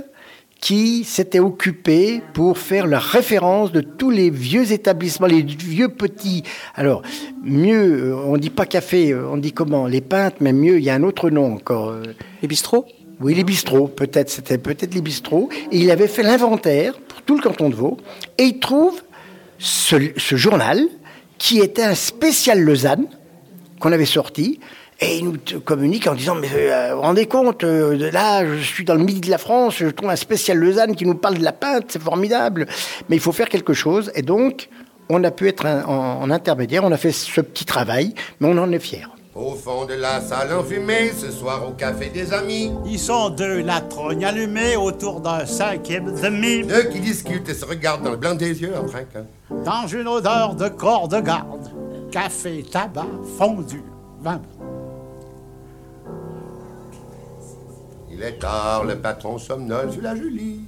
qui 0.62 1.02
s'était 1.02 1.40
occupé 1.40 2.22
pour 2.34 2.56
faire 2.56 2.86
la 2.86 3.00
référence 3.00 3.72
de 3.72 3.80
tous 3.80 4.10
les 4.10 4.30
vieux 4.30 4.70
établissements, 4.70 5.26
les 5.26 5.42
vieux 5.42 5.88
petits. 5.88 6.44
Alors, 6.76 7.02
mieux, 7.42 8.12
euh, 8.12 8.16
on 8.24 8.36
dit 8.36 8.48
pas 8.48 8.64
café, 8.64 9.10
euh, 9.12 9.28
on 9.28 9.38
dit 9.38 9.52
comment 9.52 9.88
Les 9.88 10.00
peintes, 10.00 10.36
mais 10.40 10.52
mieux, 10.52 10.78
il 10.78 10.84
y 10.84 10.88
a 10.90 10.94
un 10.94 11.02
autre 11.02 11.30
nom 11.30 11.52
encore. 11.54 11.88
euh, 11.90 12.02
Les 12.42 12.48
bistrots? 12.48 12.86
Oui, 13.20 13.34
les 13.34 13.42
bistrots, 13.42 13.88
peut-être, 13.88 14.30
c'était 14.30 14.56
peut-être 14.56 14.94
les 14.94 15.00
bistrots. 15.00 15.48
Et 15.72 15.78
il 15.78 15.90
avait 15.90 16.06
fait 16.06 16.22
l'inventaire 16.22 16.94
pour 17.08 17.22
tout 17.22 17.34
le 17.36 17.42
canton 17.42 17.68
de 17.68 17.74
Vaud. 17.74 17.96
Et 18.38 18.44
il 18.44 18.60
trouve 18.60 19.02
ce, 19.58 19.96
ce 20.16 20.36
journal 20.36 20.80
qui 21.38 21.58
était 21.58 21.82
un 21.82 21.96
spécial 21.96 22.60
Lausanne 22.60 23.06
qu'on 23.80 23.90
avait 23.90 24.06
sorti. 24.06 24.60
Et 25.04 25.18
il 25.18 25.24
nous 25.24 25.60
communique 25.64 26.06
en 26.06 26.14
disant, 26.14 26.36
mais 26.36 26.48
euh, 26.54 26.90
vous 26.90 26.96
vous 26.96 27.02
rendez 27.02 27.26
compte, 27.26 27.64
euh, 27.64 28.10
là, 28.12 28.46
je 28.46 28.62
suis 28.62 28.84
dans 28.84 28.94
le 28.94 29.02
midi 29.02 29.20
de 29.20 29.30
la 29.30 29.38
France, 29.38 29.74
je 29.78 29.88
trouve 29.88 30.08
un 30.10 30.16
spécial 30.16 30.56
Lausanne 30.58 30.94
qui 30.94 31.04
nous 31.04 31.16
parle 31.16 31.38
de 31.38 31.42
la 31.44 31.52
pinte, 31.52 31.86
c'est 31.88 32.00
formidable. 32.02 32.66
Mais 33.08 33.16
il 33.16 33.20
faut 33.20 33.32
faire 33.32 33.48
quelque 33.48 33.72
chose. 33.72 34.12
Et 34.14 34.22
donc, 34.22 34.68
on 35.08 35.24
a 35.24 35.32
pu 35.32 35.48
être 35.48 35.66
un- 35.66 35.84
en, 35.84 36.22
en 36.22 36.30
intermédiaire, 36.30 36.84
on 36.84 36.92
a 36.92 36.96
fait 36.96 37.10
ce 37.10 37.40
petit 37.40 37.64
travail, 37.64 38.14
mais 38.38 38.46
on 38.48 38.56
en 38.58 38.70
est 38.70 38.78
fiers. 38.78 39.04
Au 39.34 39.54
fond 39.54 39.86
de 39.86 39.94
la 39.94 40.20
salle 40.20 40.52
enfumée, 40.52 41.10
ce 41.18 41.32
soir 41.32 41.66
au 41.66 41.72
café 41.72 42.10
des 42.10 42.32
amis, 42.32 42.70
Ils 42.86 42.98
sont 42.98 43.30
deux 43.30 43.62
latrognes 43.62 44.24
allumés 44.24 44.76
autour 44.76 45.20
d'un 45.20 45.46
cinquième 45.46 46.14
demi, 46.20 46.62
deux 46.64 46.84
qui 46.84 47.00
discutent 47.00 47.48
et 47.48 47.54
se 47.54 47.64
regardent 47.64 48.04
dans 48.04 48.10
le 48.10 48.18
blanc 48.18 48.34
des 48.34 48.60
yeux 48.62 48.74
en 48.76 48.84
trinquant. 48.86 49.26
dans 49.50 49.86
une 49.88 50.06
odeur 50.06 50.54
de 50.54 50.68
corps 50.68 51.08
de 51.08 51.18
garde. 51.20 51.70
Café, 52.12 52.62
tabac, 52.70 53.06
fondu, 53.38 53.82
vin 54.20 54.40
Il 58.22 58.28
est 58.28 58.38
tard, 58.38 58.84
le 58.84 58.94
patron 58.94 59.36
somnole 59.36 59.90
sur 59.90 60.00
la 60.00 60.14
Julie. 60.14 60.60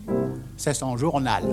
C'est 0.57 0.75
son 0.75 0.97
journal. 0.97 1.45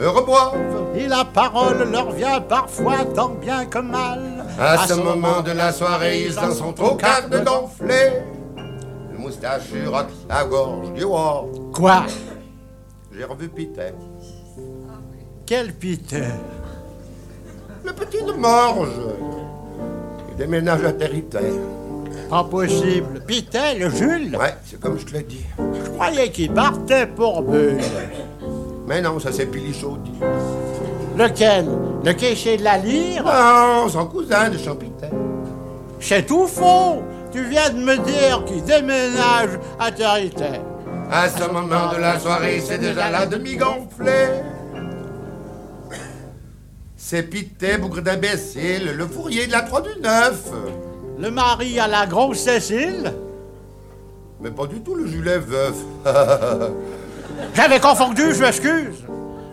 Eux 0.00 0.08
reboivent. 0.08 0.94
Et 0.94 1.08
la 1.08 1.24
parole 1.24 1.90
leur 1.90 2.12
vient 2.12 2.40
parfois 2.40 3.04
tant 3.16 3.30
bien 3.30 3.66
que 3.66 3.80
mal. 3.80 4.44
À 4.60 4.86
ce 4.86 4.94
moment 4.94 5.40
de 5.40 5.50
la 5.50 5.72
soirée, 5.72 6.22
ils 6.26 6.38
en 6.38 6.52
sont 6.52 6.72
quart 6.96 7.28
de 7.28 7.40
gonflé. 7.40 8.22
Le 9.10 9.18
moustachu 9.18 9.88
rote 9.88 10.12
la 10.28 10.44
gorge 10.44 10.92
du 10.92 11.04
roi. 11.04 11.44
Quoi? 11.74 12.04
J'ai 13.12 13.24
revu 13.24 13.48
Peter. 13.48 13.92
Quel 15.44 15.72
pité 15.72 16.22
Le 17.84 17.92
petit 17.92 18.22
de 18.22 18.34
Morge. 18.34 18.88
Il 20.30 20.36
déménage 20.36 20.84
à 20.84 20.92
Territaire. 20.92 21.79
Pas 22.30 22.44
possible. 22.44 23.20
Pité, 23.26 23.74
le 23.76 23.90
Jules 23.90 24.36
Ouais, 24.36 24.54
c'est 24.64 24.78
comme 24.78 24.96
je 24.98 25.04
te 25.04 25.12
l'ai 25.14 25.24
dit. 25.24 25.44
Je 25.58 25.90
croyais 25.90 26.30
qu'il 26.30 26.52
partait 26.52 27.06
pour 27.08 27.42
Bulle. 27.42 27.80
Mais 28.86 29.02
non, 29.02 29.18
ça 29.18 29.32
c'est 29.32 29.46
Pilichaud 29.46 29.98
dit. 30.04 30.12
Lequel? 31.16 31.66
Le 32.04 32.12
caissier 32.12 32.56
de 32.56 32.62
la 32.62 32.78
lyre? 32.78 33.24
Non, 33.24 33.88
son 33.88 34.06
cousin 34.06 34.48
de 34.48 34.56
Champitaine. 34.58 35.10
C'est 35.98 36.24
tout 36.24 36.46
faux 36.46 37.02
Tu 37.32 37.44
viens 37.44 37.68
de 37.70 37.78
me 37.78 37.96
dire 37.98 38.44
qu'il 38.46 38.62
déménage 38.62 39.58
à 39.78 39.90
Territaire. 39.90 40.62
À 41.10 41.28
ce 41.28 41.42
moment 41.50 41.92
de 41.92 41.98
la 42.00 42.18
soirée, 42.20 42.62
c'est 42.64 42.78
déjà 42.78 43.10
la 43.10 43.26
demi-gonflée. 43.26 44.28
C'est 46.96 47.24
Pité, 47.24 47.76
bougre 47.76 48.02
d'imbécile, 48.02 48.92
le 48.96 49.06
fourrier 49.06 49.48
de 49.48 49.52
la 49.52 49.62
Croix 49.62 49.80
du 49.80 50.00
Neuf. 50.00 50.50
Le 51.20 51.30
mari 51.30 51.78
à 51.78 51.86
la 51.86 52.06
grosse 52.06 52.38
Cécile 52.38 53.12
Mais 54.40 54.50
pas 54.50 54.66
du 54.66 54.80
tout 54.80 54.94
le 54.94 55.06
Julet 55.06 55.38
veuf. 55.38 55.76
J'avais 57.54 57.78
confondu, 57.78 58.34
je 58.34 58.42
m'excuse. 58.42 59.04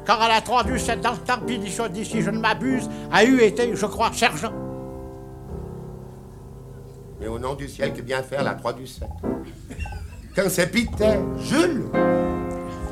Car 0.05 0.21
à 0.21 0.29
la 0.29 0.39
3 0.39 0.63
du 0.63 0.79
7 0.79 1.01
dans 1.01 1.11
le 1.11 1.17
Tarpilichon 1.17 1.87
d'ici, 1.89 2.21
je 2.21 2.29
ne 2.29 2.39
m'abuse, 2.39 2.89
a 3.11 3.25
eu 3.25 3.41
été, 3.41 3.75
je 3.75 3.85
crois, 3.85 4.09
sergent. 4.13 4.53
Mais 7.19 7.27
au 7.27 7.37
nom 7.37 7.55
du 7.55 7.67
ciel, 7.67 7.93
que 7.93 8.01
bien 8.01 8.23
faire 8.23 8.43
la 8.43 8.53
Croix 8.53 8.71
du 8.73 8.87
Sept? 8.87 9.09
Quand 10.35 10.43
c'est 10.49 10.67
Pité, 10.67 11.19
Jules, 11.39 11.85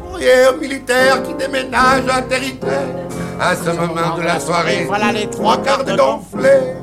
fourrier 0.02 0.52
militaire 0.60 1.24
qui 1.24 1.34
déménage 1.36 2.04
à 2.10 2.22
Territaire. 2.24 2.88
À 3.40 3.56
ce 3.56 3.70
moment 3.70 4.18
de 4.18 4.22
la 4.24 4.40
soirée, 4.40 4.84
Voilà 4.86 5.12
les 5.14 5.30
trois 5.30 5.62
quarts 5.62 5.84
de 5.86 5.96
gonflé. 5.96 6.74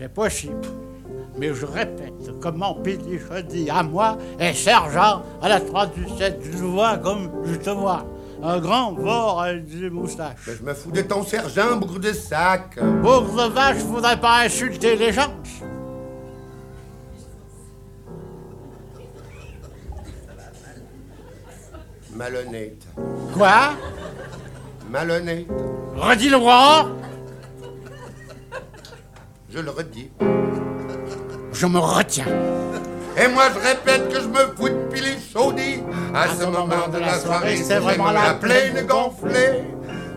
C'est 0.00 0.08
possible. 0.08 0.66
Mais 1.36 1.52
je 1.52 1.66
répète 1.66 2.40
que 2.40 2.48
mon 2.48 2.74
Pélichon 2.76 3.42
dit 3.46 3.68
à 3.68 3.82
moi, 3.82 4.16
et 4.38 4.54
sergent, 4.54 5.22
à 5.42 5.48
la 5.50 5.60
3 5.60 5.88
du 5.88 6.08
7, 6.16 6.40
je 6.42 6.58
le 6.58 6.68
vois 6.68 6.96
comme 6.96 7.30
je 7.44 7.56
te 7.56 7.68
vois. 7.68 8.06
Un 8.42 8.58
grand 8.60 8.94
vort 8.94 9.42
avec 9.42 9.66
des 9.66 9.90
moustaches. 9.90 10.38
Mais 10.46 10.54
je 10.54 10.62
me 10.62 10.72
fous 10.72 10.90
de 10.90 11.02
ton 11.02 11.22
sergent, 11.22 11.76
bougre 11.76 12.00
de 12.00 12.14
sac. 12.14 12.82
Bourre 13.02 13.24
de 13.24 13.52
vache, 13.52 13.76
faudrait 13.76 14.18
pas 14.18 14.44
insulter 14.44 14.96
les 14.96 15.12
gens. 15.12 15.34
Malhonnête. 22.16 22.86
Quoi? 23.34 23.74
Malhonnête. 24.90 25.46
Redis-le 25.94 26.38
moi 26.38 26.88
Je 29.52 29.58
le 29.58 29.70
redis. 29.70 30.10
Je 31.52 31.66
me 31.66 31.78
retiens. 31.78 32.26
Et 33.16 33.28
moi 33.28 33.44
je 33.52 33.58
répète 33.68 34.08
que 34.08 34.20
je 34.20 34.28
me 34.28 34.54
fous 34.56 34.68
de 34.68 34.88
Pilichaudi. 34.92 35.82
À 36.14 36.28
ce 36.28 36.44
moment 36.46 36.88
de 36.92 36.98
la 36.98 37.18
soirée, 37.18 37.56
c'est 37.56 37.78
vraiment 37.78 38.12
la 38.12 38.34
plaine 38.34 38.86
gonflée. 38.86 39.64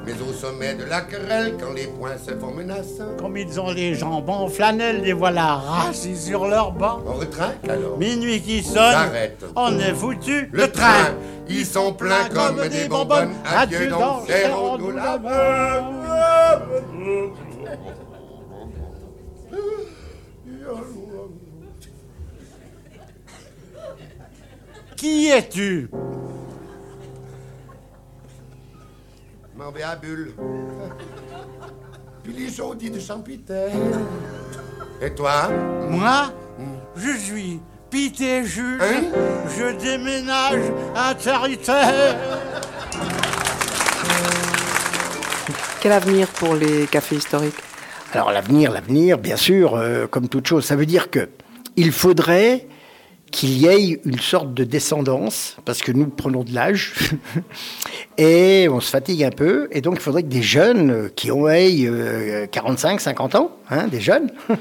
Mais 0.06 0.14
au 0.30 0.34
sommet 0.34 0.76
de 0.76 0.84
la 0.84 1.02
querelle, 1.02 1.56
quand 1.60 1.74
les 1.74 1.88
poings 1.88 2.18
se 2.18 2.32
font 2.38 2.52
menaçants, 2.54 3.16
Comme 3.18 3.38
ils 3.38 3.58
ont 3.60 3.72
les 3.72 3.96
jambes 3.96 4.30
en 4.30 4.48
flanelle, 4.50 5.02
les 5.02 5.14
voilà 5.14 5.56
rassis 5.56 6.18
sur 6.18 6.46
leur 6.46 6.74
banc. 6.74 7.00
on 7.08 7.14
retrinque 7.14 7.68
alors. 7.70 7.98
Minuit 7.98 8.42
qui 8.42 8.62
sonne, 8.62 8.76
J'arrête. 8.92 9.44
on 9.56 9.80
est 9.80 9.94
foutu. 9.94 10.50
Le 10.52 10.70
train, 10.70 11.16
ils 11.48 11.66
sont 11.66 11.94
pleins 11.94 12.28
comme 12.34 12.68
des 12.68 12.88
bonbonnes. 12.90 13.32
Adieu 13.46 13.88
donc, 13.88 14.28
serrons-nous 14.28 14.92
la 14.92 15.18
Qui 25.04 25.28
es-tu? 25.28 25.90
M'en 29.54 29.70
vais 29.70 29.84
à 29.84 29.98
bulle. 29.98 30.34
Puis 32.24 32.32
les 32.32 32.48
jaudis 32.48 32.90
de 32.90 33.02
Champitaine. 33.02 33.98
Et 35.02 35.14
toi? 35.14 35.50
Moi, 35.90 36.32
je 36.96 37.18
suis 37.18 37.60
Pité 37.90 38.46
Jules. 38.46 38.80
Hein? 38.82 39.02
Je 39.50 39.76
déménage 39.76 40.72
à 40.96 41.14
Terre. 41.14 42.16
Quel 45.82 45.92
avenir 45.92 46.30
pour 46.30 46.56
les 46.56 46.88
cafés 46.88 47.18
historiques? 47.18 47.62
Alors 48.14 48.32
l'avenir, 48.32 48.72
l'avenir, 48.72 49.18
bien 49.18 49.36
sûr, 49.36 49.76
euh, 49.76 50.08
comme 50.08 50.30
toute 50.30 50.48
chose, 50.48 50.64
ça 50.64 50.78
veut 50.78 50.86
dire 50.86 51.12
que 51.12 51.28
il 51.76 51.92
faudrait 51.92 52.68
qu'il 53.34 53.58
y 53.58 53.66
ait 53.66 54.00
une 54.06 54.20
sorte 54.20 54.54
de 54.54 54.64
descendance, 54.64 55.58
parce 55.66 55.82
que 55.82 55.92
nous 55.92 56.06
prenons 56.06 56.44
de 56.44 56.54
l'âge, 56.54 56.94
et 58.20 58.68
on 58.70 58.80
se 58.80 58.92
fatigue 58.92 59.24
un 59.24 59.32
peu, 59.32 59.68
et 59.72 59.82
donc 59.82 59.96
il 59.96 60.02
faudrait 60.02 60.22
que 60.22 60.28
des 60.28 60.44
jeunes 60.44 61.10
qui 61.16 61.32
ont 61.32 61.48
euh, 61.48 62.46
45, 62.46 63.02
50 63.02 63.36
ans, 63.36 63.52
hein, 63.72 63.88
des 63.88 64.02
jeunes, 64.02 64.30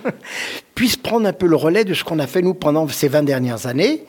puissent 0.75 0.97
prendre 0.97 1.29
un 1.29 1.35
peu 1.35 1.47
le 1.47 1.55
relais 1.55 1.85
de 1.85 1.93
ce 1.93 2.03
qu'on 2.03 2.19
a 2.19 2.27
fait 2.27 2.41
nous 2.41 2.55
pendant 2.55 2.89
ces 2.89 3.09
20 3.09 3.25
dernières 3.25 3.67
années, 3.67 4.05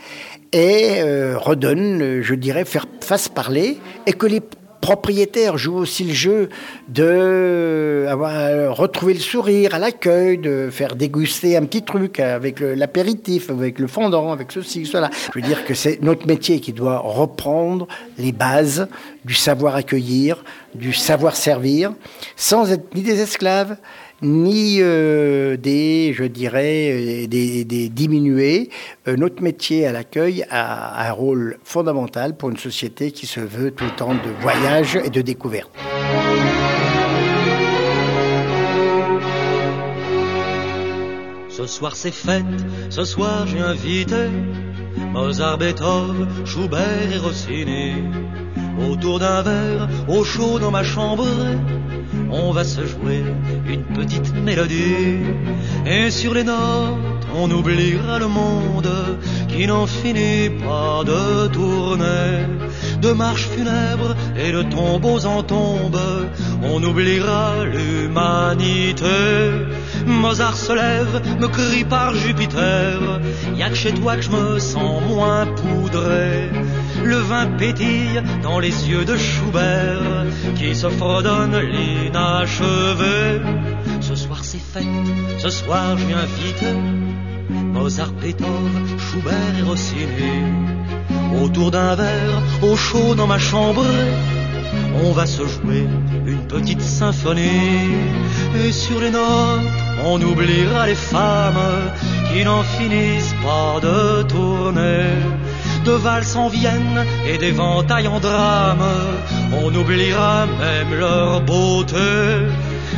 et 0.53 1.01
euh, 1.01 1.37
redonnent, 1.37 2.21
je 2.21 2.33
dirais, 2.33 2.63
faire 2.63 2.85
face 3.01 3.27
parler, 3.27 3.79
et 4.07 4.13
que 4.13 4.25
les 4.25 4.41
propriétaires 4.83 5.57
jouent 5.57 5.77
aussi 5.77 6.03
le 6.03 6.13
jeu 6.13 6.49
de 6.89 7.05
euh, 7.07 8.67
retrouvé 8.69 9.13
le 9.13 9.21
sourire 9.21 9.75
à 9.75 9.79
l'accueil, 9.79 10.37
de 10.37 10.67
faire 10.69 10.97
déguster 10.97 11.55
un 11.55 11.63
petit 11.63 11.83
truc 11.83 12.19
avec 12.19 12.59
l'apéritif, 12.59 13.49
avec 13.49 13.79
le 13.79 13.87
fondant, 13.87 14.33
avec 14.33 14.51
ceci, 14.51 14.85
cela. 14.85 15.09
Je 15.33 15.39
veux 15.39 15.47
dire 15.47 15.63
que 15.63 15.73
c'est 15.73 16.01
notre 16.01 16.27
métier 16.27 16.59
qui 16.59 16.73
doit 16.73 16.97
reprendre 16.97 17.87
les 18.17 18.33
bases 18.33 18.89
du 19.23 19.33
savoir 19.33 19.75
accueillir, 19.75 20.43
du 20.75 20.91
savoir 20.91 21.37
servir, 21.37 21.93
sans 22.35 22.69
être 22.69 22.93
ni 22.93 23.03
des 23.03 23.21
esclaves, 23.21 23.77
ni 24.21 24.77
euh, 24.81 25.57
des, 25.57 26.13
je 26.13 26.23
dirais, 26.23 27.23
euh, 27.23 27.27
des, 27.27 27.89
diminués. 27.89 28.69
Euh, 29.07 29.15
notre 29.17 29.41
métier 29.41 29.85
à 29.85 29.91
l'accueil 29.91 30.45
a 30.49 31.07
un 31.07 31.11
rôle 31.11 31.57
fondamental 31.63 32.37
pour 32.37 32.49
une 32.49 32.57
société 32.57 33.11
qui 33.11 33.27
se 33.27 33.39
veut 33.39 33.71
tout 33.71 33.85
le 33.85 33.95
temps 33.95 34.13
de 34.13 34.41
voyage 34.41 34.97
et 35.03 35.09
de 35.09 35.21
découverte. 35.21 35.71
Ce 41.49 41.67
soir 41.67 41.95
c'est 41.95 42.13
fête, 42.13 42.43
ce 42.89 43.03
soir 43.03 43.45
j'ai 43.47 43.59
invité 43.59 44.27
Mozart, 45.11 45.59
Beethoven, 45.59 46.27
Schubert 46.45 47.13
et 47.13 47.17
Rossini. 47.17 47.93
Autour 48.79 49.19
d'un 49.19 49.43
verre, 49.43 49.87
au 50.07 50.23
chaud 50.23 50.57
dans 50.57 50.71
ma 50.71 50.83
chambre, 50.83 51.27
on 52.31 52.51
va 52.51 52.63
se 52.63 52.81
jouer 52.85 53.23
une 53.67 53.83
petite 53.83 54.33
mélodie. 54.33 55.19
Et 55.85 56.11
sur 56.11 56.33
les 56.33 56.43
notes, 56.43 57.27
on 57.35 57.49
oubliera 57.51 58.19
le 58.19 58.27
monde 58.27 58.91
qui 59.47 59.67
n'en 59.67 59.87
finit 59.87 60.49
pas 60.49 61.03
de 61.03 61.47
tourner. 61.47 62.45
De 63.01 63.11
marches 63.11 63.47
funèbres 63.47 64.15
et 64.37 64.51
de 64.51 64.63
tombeaux 64.63 65.25
en 65.25 65.43
tombe, 65.43 65.99
on 66.63 66.81
oubliera 66.83 67.65
l'humanité. 67.65 69.05
Mozart 70.05 70.57
se 70.57 70.73
lève, 70.73 71.21
me 71.39 71.47
crie 71.47 71.85
par 71.85 72.13
Jupiter, 72.15 72.99
y 73.57 73.63
a 73.63 73.69
que 73.69 73.75
chez 73.75 73.93
toi 73.93 74.15
que 74.15 74.21
je 74.21 74.29
me 74.29 74.59
sens 74.59 75.01
moins 75.07 75.45
poudré. 75.45 76.49
Le 77.03 77.17
vin 77.17 77.47
pétille 77.57 78.21
dans 78.41 78.59
les 78.59 78.89
yeux 78.89 79.05
de 79.05 79.17
Schubert, 79.17 80.25
qui 80.55 80.75
se 80.75 80.87
fredonne 80.87 81.57
l'inachevé. 81.57 83.41
Ce 84.01 84.15
soir 84.15 84.39
c'est 84.43 84.61
fête, 84.73 84.83
ce 85.37 85.49
soir 85.49 85.97
j'ai 85.97 86.13
invité 86.13 86.71
Mozart, 87.49 88.13
Beethoven, 88.13 88.85
Schubert 88.97 89.57
et 89.59 89.63
Rossini. 89.63 90.35
Autour 91.41 91.71
d'un 91.71 91.95
verre, 91.95 92.41
au 92.61 92.75
chaud 92.75 93.15
dans 93.15 93.27
ma 93.27 93.39
chambre, 93.39 93.85
on 95.03 95.11
va 95.11 95.25
se 95.25 95.45
jouer 95.45 95.87
une 96.25 96.47
petite 96.47 96.81
symphonie. 96.81 97.91
Et 98.63 98.71
sur 98.71 98.99
les 99.01 99.11
notes, 99.11 99.61
on 100.05 100.21
oubliera 100.21 100.85
les 100.87 100.95
femmes 100.95 101.91
qui 102.31 102.43
n'en 102.43 102.63
finissent 102.63 103.35
pas 103.43 103.79
de 103.81 104.23
tourner. 104.23 105.05
De 105.85 105.91
valses 105.91 106.35
en 106.37 106.47
Vienne 106.47 107.05
et 107.27 107.37
d'éventails 107.37 108.07
en 108.07 108.19
drame, 108.21 108.85
on 109.51 109.73
oubliera 109.75 110.45
même 110.45 110.97
leur 110.97 111.41
beauté. 111.41 112.47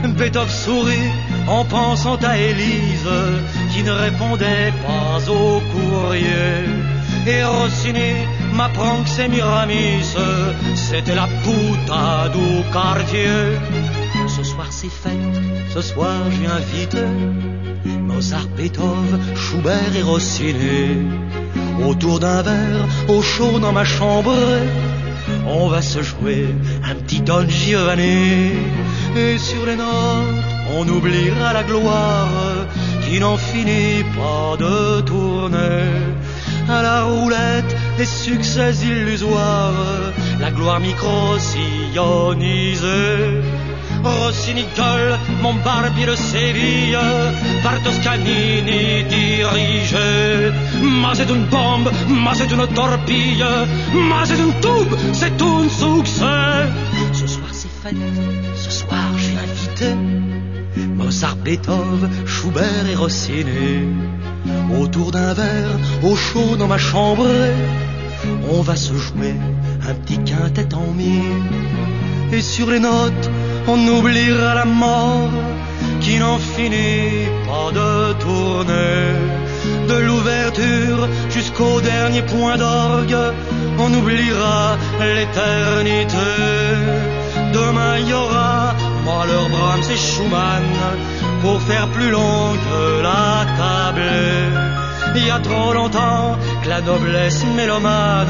Beethoven 0.04 0.50
sourit 0.50 1.10
en 1.48 1.66
pensant 1.66 2.18
à 2.18 2.38
Élise 2.38 3.10
qui 3.72 3.82
ne 3.82 3.92
répondait 3.92 4.72
pas 4.86 5.32
au 5.32 5.62
courrier. 5.72 6.66
Et 7.26 7.44
Rossini 7.44 8.14
m'apprend 8.54 9.02
que 9.04 9.10
c'est 9.10 9.30
Miramis, 9.30 10.16
c'était 10.76 11.16
la 11.16 11.28
puta 11.44 12.30
du 12.30 12.72
quartier. 12.72 13.58
Ce 14.28 14.44
soir 14.44 14.68
c'est 14.70 14.92
fête, 14.92 15.40
ce 15.74 15.82
soir 15.82 16.22
j'ai 16.30 16.46
invité 16.46 17.06
Mozart, 18.00 18.48
Beethoven, 18.56 19.22
Schubert 19.36 19.96
et 19.96 20.04
Rossini. 20.04 21.45
Autour 21.84 22.20
d'un 22.20 22.42
verre, 22.42 22.88
au 23.08 23.22
chaud 23.22 23.60
dans 23.60 23.74
ma 23.74 23.84
chambre, 23.84 24.34
on 25.48 25.68
va 25.68 25.82
se 25.82 26.02
jouer 26.02 26.48
un 26.84 26.96
petit 26.96 27.22
Don 27.22 27.48
Giovanni. 27.48 28.52
Et 29.18 29.38
sur 29.38 29.66
les 29.66 29.76
notes, 29.76 29.86
on 30.78 30.88
oubliera 30.88 31.54
la 31.54 31.64
gloire 31.64 32.30
qui 33.08 33.20
n'en 33.20 33.38
finit 33.38 34.04
pas 34.16 34.56
de 34.58 35.02
tourner. 35.02 35.84
À 36.68 36.82
la 36.82 37.04
roulette, 37.04 37.76
des 37.98 38.06
succès 38.06 38.74
illusoires, 38.84 40.12
la 40.40 40.50
gloire 40.52 40.80
micro-sillonnisée. 40.80 43.44
Rossini 44.06 44.66
mon 45.42 45.56
barbier 45.56 46.06
de 46.06 46.16
Séville, 46.16 46.98
par 47.64 47.82
Toscanini 47.82 49.04
dirigé. 49.10 50.52
Ma 51.02 51.16
c'est 51.16 51.30
une 51.30 51.46
bombe, 51.46 51.90
ma 52.08 52.34
c'est 52.36 52.52
une 52.52 52.68
torpille, 52.68 53.46
ma 54.10 54.26
c'est 54.26 54.38
une 54.38 54.54
tube, 54.62 54.94
c'est 55.14 55.42
un 55.42 55.70
succès. 55.70 56.70
Ce 57.14 57.28
soir 57.28 57.50
c'est 57.52 57.76
fête, 57.82 57.96
ce 58.56 58.72
soir 58.72 59.08
j'ai 59.18 59.38
invité 59.48 59.96
Mozart, 60.96 61.38
Beethoven, 61.38 62.10
Schubert 62.26 62.88
et 62.92 62.96
Rossini. 62.96 63.88
Autour 64.80 65.12
d'un 65.12 65.34
verre, 65.34 65.80
au 66.04 66.16
chaud 66.16 66.56
dans 66.58 66.68
ma 66.68 66.78
chambre, 66.78 67.26
on 68.52 68.62
va 68.62 68.76
se 68.76 68.94
jouer 68.94 69.36
un 69.90 69.94
petit 69.96 70.20
quintet 70.20 70.74
en 70.76 70.92
mi. 70.94 71.22
Et 72.32 72.42
sur 72.42 72.70
les 72.70 72.80
notes, 72.80 73.30
on 73.68 73.88
oubliera 73.88 74.56
la 74.56 74.66
mort 74.66 75.32
qui 76.02 76.18
n'en 76.20 76.38
finit 76.38 77.28
pas 77.48 77.72
de 77.72 78.14
tourner. 78.14 79.06
De 79.88 79.98
l'ouverture 80.08 81.08
jusqu'au 81.30 81.82
dernier 81.82 82.22
point 82.24 82.58
d'orgue, 82.58 83.18
on 83.80 83.94
oubliera 83.94 84.78
l'éternité. 85.00 86.32
Demain 87.54 87.98
il 88.00 88.10
y 88.10 88.14
aura 88.14 88.76
Mahler, 89.06 89.50
Brahms 89.52 89.90
et 89.92 89.98
Schumann 89.98 90.64
pour 91.42 91.62
faire 91.62 91.88
plus 91.90 92.10
long 92.10 92.54
que 92.66 93.02
la 93.04 93.46
table. 93.58 94.12
Il 95.16 95.26
y 95.26 95.32
a 95.32 95.40
trop 95.40 95.74
longtemps 95.74 96.36
que 96.64 96.70
la 96.70 96.82
noblesse 96.82 97.44
mélomane 97.56 98.28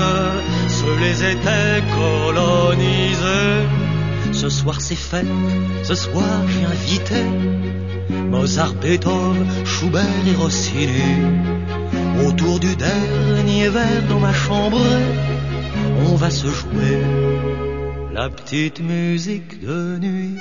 se 0.68 0.90
les 1.02 1.24
était 1.32 1.82
colonisée. 2.00 3.85
Ce 4.36 4.50
soir 4.50 4.82
c'est 4.82 4.96
fête, 4.96 5.26
ce 5.84 5.96
soir 5.96 6.42
j'ai 6.50 6.66
invité 6.66 7.24
Mozart, 8.30 8.74
Beethoven, 8.74 9.48
Schubert 9.66 10.28
et 10.28 10.36
Rossini. 10.36 11.24
Autour 12.28 12.60
du 12.60 12.76
dernier 12.76 13.70
verre 13.70 14.04
dans 14.10 14.20
ma 14.20 14.34
chambre, 14.34 14.82
on 16.10 16.16
va 16.16 16.30
se 16.30 16.48
jouer 16.48 17.00
la 18.14 18.30
petite 18.30 18.82
musique 18.82 19.62
de 19.62 19.98
nuit. 20.00 20.38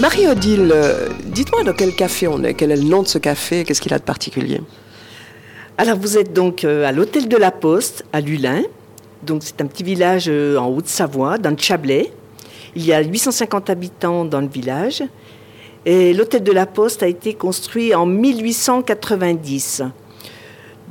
Marie-Odile, 0.00 0.70
euh, 0.72 1.08
dites-moi 1.24 1.64
dans 1.64 1.72
quel 1.72 1.92
café 1.92 2.28
on 2.28 2.44
est, 2.44 2.54
quel 2.54 2.70
est 2.70 2.76
le 2.76 2.84
nom 2.84 3.02
de 3.02 3.08
ce 3.08 3.18
café, 3.18 3.64
qu'est-ce 3.64 3.80
qu'il 3.80 3.92
a 3.92 3.98
de 3.98 4.04
particulier 4.04 4.60
Alors 5.76 5.98
vous 5.98 6.16
êtes 6.16 6.32
donc 6.32 6.62
euh, 6.62 6.86
à 6.86 6.92
l'hôtel 6.92 7.26
de 7.26 7.36
la 7.36 7.50
Poste 7.50 8.04
à 8.12 8.20
Lulin. 8.20 8.62
Donc 9.24 9.42
c'est 9.42 9.60
un 9.60 9.66
petit 9.66 9.82
village 9.82 10.26
euh, 10.28 10.56
en 10.56 10.68
Haute-Savoie, 10.68 11.38
dans 11.38 11.50
le 11.50 11.56
Chablais. 11.56 12.12
Il 12.76 12.86
y 12.86 12.92
a 12.92 13.02
850 13.02 13.70
habitants 13.70 14.24
dans 14.24 14.40
le 14.40 14.46
village. 14.46 15.02
Et 15.84 16.14
l'hôtel 16.14 16.44
de 16.44 16.52
la 16.52 16.66
Poste 16.66 17.02
a 17.02 17.08
été 17.08 17.34
construit 17.34 17.92
en 17.92 18.06
1890. 18.06 19.82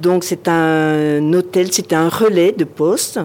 Donc 0.02 0.26
c'est 0.26 0.50
un 0.50 1.32
hôtel, 1.32 1.72
c'est 1.72 1.93
un 1.93 2.10
relais 2.10 2.52
de 2.52 2.65
poste 2.65 3.22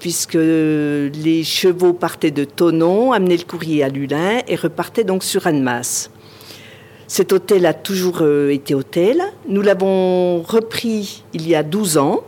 puisque 0.00 0.34
les 0.34 1.44
chevaux 1.44 1.92
partaient 1.92 2.30
de 2.30 2.44
Tonon, 2.44 3.12
amenaient 3.12 3.36
le 3.36 3.44
courrier 3.44 3.84
à 3.84 3.88
Lulin 3.88 4.40
et 4.48 4.56
repartaient 4.56 5.04
donc 5.04 5.22
sur 5.22 5.46
Annemasse. 5.46 6.10
Cet 7.06 7.32
hôtel 7.32 7.66
a 7.66 7.74
toujours 7.74 8.18
euh, 8.22 8.50
été 8.50 8.74
hôtel. 8.74 9.20
Nous 9.48 9.62
l'avons 9.62 10.42
repris 10.42 11.24
il 11.34 11.46
y 11.46 11.54
a 11.54 11.62
12 11.62 11.98
ans, 11.98 12.22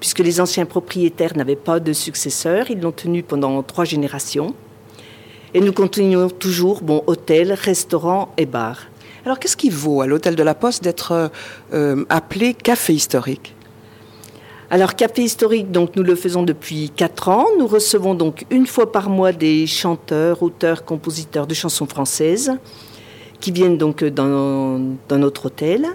puisque 0.00 0.20
les 0.20 0.40
anciens 0.40 0.64
propriétaires 0.64 1.36
n'avaient 1.36 1.56
pas 1.56 1.80
de 1.80 1.92
successeurs. 1.92 2.70
Ils 2.70 2.80
l'ont 2.80 2.92
tenu 2.92 3.22
pendant 3.22 3.62
trois 3.62 3.84
générations. 3.84 4.54
Et 5.54 5.60
nous 5.60 5.72
continuons 5.72 6.30
toujours, 6.30 6.82
bon, 6.82 7.02
hôtel, 7.06 7.52
restaurant 7.52 8.32
et 8.36 8.46
bar. 8.46 8.86
Alors 9.24 9.40
qu'est-ce 9.40 9.56
qui 9.56 9.70
vaut 9.70 10.00
à 10.00 10.06
l'hôtel 10.06 10.36
de 10.36 10.42
la 10.44 10.54
Poste 10.54 10.84
d'être 10.84 11.32
euh, 11.74 12.04
appelé 12.08 12.54
café 12.54 12.94
historique? 12.94 13.55
Alors, 14.68 14.96
Café 14.96 15.22
historique, 15.22 15.70
donc, 15.70 15.94
nous 15.94 16.02
le 16.02 16.16
faisons 16.16 16.42
depuis 16.42 16.90
quatre 16.90 17.28
ans. 17.28 17.46
Nous 17.56 17.68
recevons 17.68 18.14
donc 18.14 18.44
une 18.50 18.66
fois 18.66 18.90
par 18.90 19.08
mois 19.08 19.30
des 19.30 19.64
chanteurs, 19.66 20.42
auteurs, 20.42 20.84
compositeurs 20.84 21.46
de 21.46 21.54
chansons 21.54 21.86
françaises 21.86 22.52
qui 23.40 23.52
viennent 23.52 23.78
donc 23.78 24.02
dans, 24.02 24.80
dans 25.08 25.18
notre 25.18 25.46
hôtel. 25.46 25.86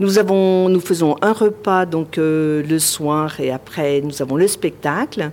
Nous, 0.00 0.18
avons, 0.18 0.68
nous 0.68 0.80
faisons 0.80 1.16
un 1.22 1.32
repas 1.32 1.86
donc 1.86 2.18
euh, 2.18 2.62
le 2.62 2.78
soir 2.78 3.38
et 3.38 3.52
après 3.52 4.00
nous 4.00 4.22
avons 4.22 4.36
le 4.36 4.48
spectacle. 4.48 5.30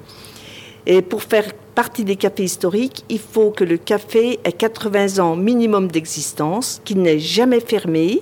Et 0.86 1.02
pour 1.02 1.24
faire 1.24 1.54
partie 1.74 2.04
des 2.04 2.16
cafés 2.16 2.44
historiques, 2.44 3.04
il 3.10 3.20
faut 3.20 3.52
que 3.52 3.64
le 3.64 3.78
café 3.78 4.40
ait 4.44 4.52
80 4.52 5.20
ans 5.20 5.36
minimum 5.36 5.88
d'existence, 5.88 6.82
qu'il 6.86 7.02
n'ait 7.02 7.20
jamais 7.20 7.60
fermé, 7.60 8.22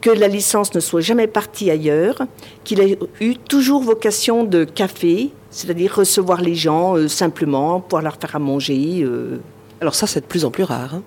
que 0.00 0.10
la 0.10 0.28
licence 0.28 0.74
ne 0.74 0.80
soit 0.80 1.00
jamais 1.00 1.26
partie 1.26 1.70
ailleurs, 1.70 2.22
qu'il 2.64 2.80
ait 2.80 2.98
eu 3.20 3.36
toujours 3.36 3.82
vocation 3.82 4.44
de 4.44 4.64
café, 4.64 5.30
c'est-à-dire 5.50 5.94
recevoir 5.96 6.40
les 6.40 6.54
gens 6.54 6.96
euh, 6.96 7.08
simplement, 7.08 7.80
pouvoir 7.80 8.02
leur 8.02 8.16
faire 8.16 8.36
à 8.36 8.38
manger. 8.38 9.00
euh. 9.02 9.38
Alors 9.80 9.94
ça, 9.94 10.06
c'est 10.06 10.20
de 10.20 10.26
plus 10.26 10.44
en 10.44 10.50
plus 10.50 10.64
rare. 10.64 10.94
hein. 10.94 11.02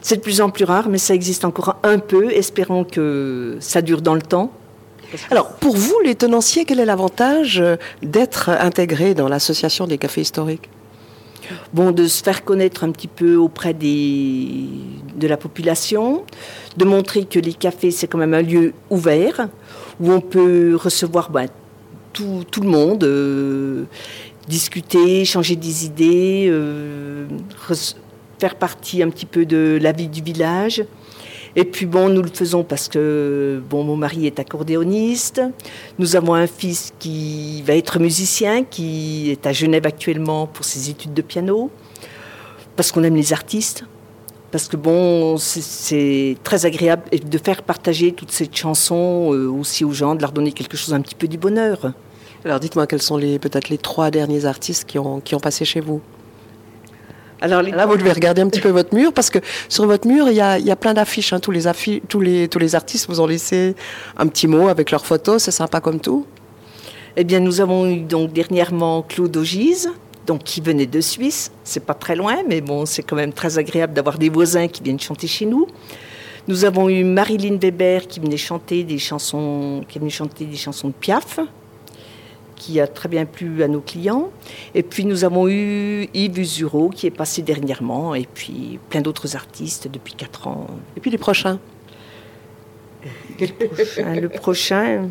C'est 0.00 0.16
de 0.16 0.20
plus 0.20 0.40
en 0.40 0.50
plus 0.50 0.64
rare, 0.64 0.88
mais 0.88 0.98
ça 0.98 1.14
existe 1.14 1.44
encore 1.44 1.76
un 1.84 1.98
peu. 2.00 2.32
Espérons 2.32 2.82
que 2.84 3.56
ça 3.60 3.82
dure 3.82 4.02
dans 4.02 4.14
le 4.14 4.22
temps. 4.22 4.50
Alors, 5.30 5.52
pour 5.56 5.76
vous, 5.76 5.94
les 6.04 6.14
tenanciers, 6.14 6.64
quel 6.64 6.80
est 6.80 6.86
l'avantage 6.86 7.60
euh, 7.60 7.76
d'être 8.02 8.48
intégré 8.48 9.14
dans 9.14 9.28
l'association 9.28 9.86
des 9.86 9.98
cafés 9.98 10.22
historiques? 10.22 10.68
Bon, 11.72 11.90
de 11.90 12.06
se 12.06 12.22
faire 12.22 12.44
connaître 12.44 12.84
un 12.84 12.90
petit 12.90 13.08
peu 13.08 13.36
auprès 13.36 13.74
de 13.74 15.26
la 15.26 15.36
population, 15.36 16.24
de 16.76 16.84
montrer 16.84 17.24
que 17.24 17.38
les 17.38 17.52
cafés, 17.52 17.90
c'est 17.90 18.06
quand 18.06 18.18
même 18.18 18.34
un 18.34 18.42
lieu 18.42 18.72
ouvert, 18.90 19.48
où 20.00 20.12
on 20.12 20.20
peut 20.20 20.76
recevoir 20.76 21.30
ben, 21.30 21.48
tout, 22.12 22.44
le 22.60 22.68
monde, 22.68 23.04
euh, 23.04 23.84
discuter, 24.48 25.22
échanger 25.22 25.56
des 25.56 25.86
idées, 25.86 26.46
euh, 26.48 27.26
faire 28.38 28.54
partie 28.56 29.02
un 29.02 29.10
petit 29.10 29.26
peu 29.26 29.46
de 29.46 29.78
la 29.80 29.92
vie 29.92 30.08
du 30.08 30.22
village. 30.22 30.84
Et 31.54 31.64
puis 31.64 31.84
bon, 31.86 32.08
nous 32.08 32.22
le 32.22 32.30
faisons 32.32 32.64
parce 32.64 32.88
que 32.88 33.62
bon, 33.68 33.84
mon 33.84 33.96
mari 33.96 34.26
est 34.26 34.38
accordéoniste. 34.38 35.42
Nous 35.98 36.16
avons 36.16 36.34
un 36.34 36.46
fils 36.46 36.92
qui 36.98 37.62
va 37.62 37.74
être 37.76 37.98
musicien, 37.98 38.64
qui 38.64 39.30
est 39.30 39.46
à 39.46 39.52
Genève 39.52 39.86
actuellement 39.86 40.46
pour 40.46 40.64
ses 40.64 40.88
études 40.88 41.12
de 41.12 41.22
piano. 41.22 41.70
Parce 42.74 42.90
qu'on 42.90 43.02
aime 43.04 43.16
les 43.16 43.32
artistes. 43.34 43.84
Parce 44.50 44.68
que 44.68 44.76
bon, 44.76 45.36
c'est- 45.38 46.36
très 46.42 46.64
agréable 46.66 47.02
de 47.10 47.38
faire 47.38 47.62
partager 47.62 48.12
toutes 48.12 48.32
ces 48.32 48.48
chansons 48.52 49.32
euh, 49.32 49.48
aussi 49.48 49.84
aux 49.84 49.92
gens, 49.92 50.14
de 50.14 50.20
leur 50.20 50.32
donner 50.32 50.52
quelque 50.52 50.76
chose 50.76 50.92
un 50.94 51.00
petit 51.00 51.14
peu 51.14 51.26
du 51.28 51.38
bonheur. 51.38 51.92
Alors, 52.44 52.60
dites-moi 52.60 52.86
quels 52.86 53.00
sont 53.02 53.18
peut-être 53.18 53.68
les 53.68 53.78
trois 53.78 54.10
derniers 54.10 54.44
artistes 54.44 54.84
qui 54.84 54.98
ont, 54.98 55.20
qui 55.20 55.34
ont 55.34 55.40
passé 55.40 55.64
chez 55.64 55.80
vous? 55.80 56.00
Alors, 57.42 57.60
les- 57.60 57.72
Là, 57.72 57.84
vous 57.86 57.96
devez 57.96 58.12
regarder 58.12 58.40
un 58.40 58.48
petit 58.48 58.60
peu 58.60 58.68
votre 58.80 58.94
mur 58.94 59.12
parce 59.12 59.28
que 59.28 59.38
sur 59.68 59.84
votre 59.86 60.06
mur, 60.06 60.28
il 60.28 60.34
y 60.36 60.40
a, 60.40 60.58
il 60.58 60.64
y 60.66 60.70
a 60.70 60.76
plein 60.76 60.94
d'affiches. 60.94 61.32
hein. 61.32 61.40
Tous, 61.40 61.50
les 61.50 61.66
affi- 61.66 62.00
tous, 62.08 62.20
les, 62.20 62.48
tous 62.48 62.58
les 62.60 62.74
artistes 62.74 63.08
vous 63.08 63.20
ont 63.20 63.26
laissé 63.26 63.74
un 64.16 64.26
petit 64.28 64.46
mot 64.46 64.68
avec 64.68 64.90
leurs 64.90 65.04
photos. 65.04 65.42
C'est 65.42 65.50
sympa 65.50 65.80
comme 65.80 66.00
tout. 66.00 66.24
Eh 67.16 67.24
bien, 67.24 67.40
nous 67.40 67.60
avons 67.60 67.86
eu 67.86 68.00
donc 68.00 68.32
dernièrement 68.32 69.02
Claude 69.02 69.36
Ogise, 69.36 69.90
donc 70.26 70.44
qui 70.44 70.60
venait 70.62 70.86
de 70.86 71.00
Suisse. 71.00 71.50
C'est 71.64 71.84
pas 71.84 71.94
très 71.94 72.16
loin, 72.16 72.36
mais 72.48 72.60
bon, 72.60 72.86
c'est 72.86 73.02
quand 73.02 73.16
même 73.16 73.32
très 73.32 73.58
agréable 73.58 73.92
d'avoir 73.92 74.16
des 74.18 74.28
voisins 74.30 74.68
qui 74.68 74.82
viennent 74.82 75.00
chanter 75.00 75.26
chez 75.26 75.44
nous. 75.44 75.66
Nous 76.48 76.64
avons 76.64 76.88
eu 76.88 77.04
Marilyn 77.04 77.56
Weber 77.60 78.06
qui 78.06 78.18
venait 78.20 78.36
chanter 78.36 78.82
des 78.84 78.98
chansons, 78.98 79.84
qui 79.88 79.98
venue 79.98 80.10
chanter 80.10 80.44
des 80.44 80.56
chansons 80.56 80.88
de 80.88 80.94
Piaf, 80.94 81.38
qui 82.62 82.78
a 82.78 82.86
très 82.86 83.08
bien 83.08 83.24
plu 83.24 83.64
à 83.64 83.68
nos 83.68 83.80
clients. 83.80 84.30
Et 84.74 84.84
puis 84.84 85.04
nous 85.04 85.24
avons 85.24 85.48
eu 85.48 86.08
Yves 86.14 86.38
Usureau 86.38 86.90
qui 86.90 87.08
est 87.08 87.16
passé 87.22 87.42
dernièrement, 87.42 88.14
et 88.14 88.28
puis 88.32 88.78
plein 88.88 89.00
d'autres 89.00 89.34
artistes 89.34 89.88
depuis 89.88 90.14
quatre 90.14 90.46
ans. 90.46 90.68
Et 90.96 91.00
puis 91.00 91.10
les 91.10 91.18
prochains? 91.18 91.58
Hein, 93.04 94.20
le 94.20 94.28
prochain. 94.28 95.08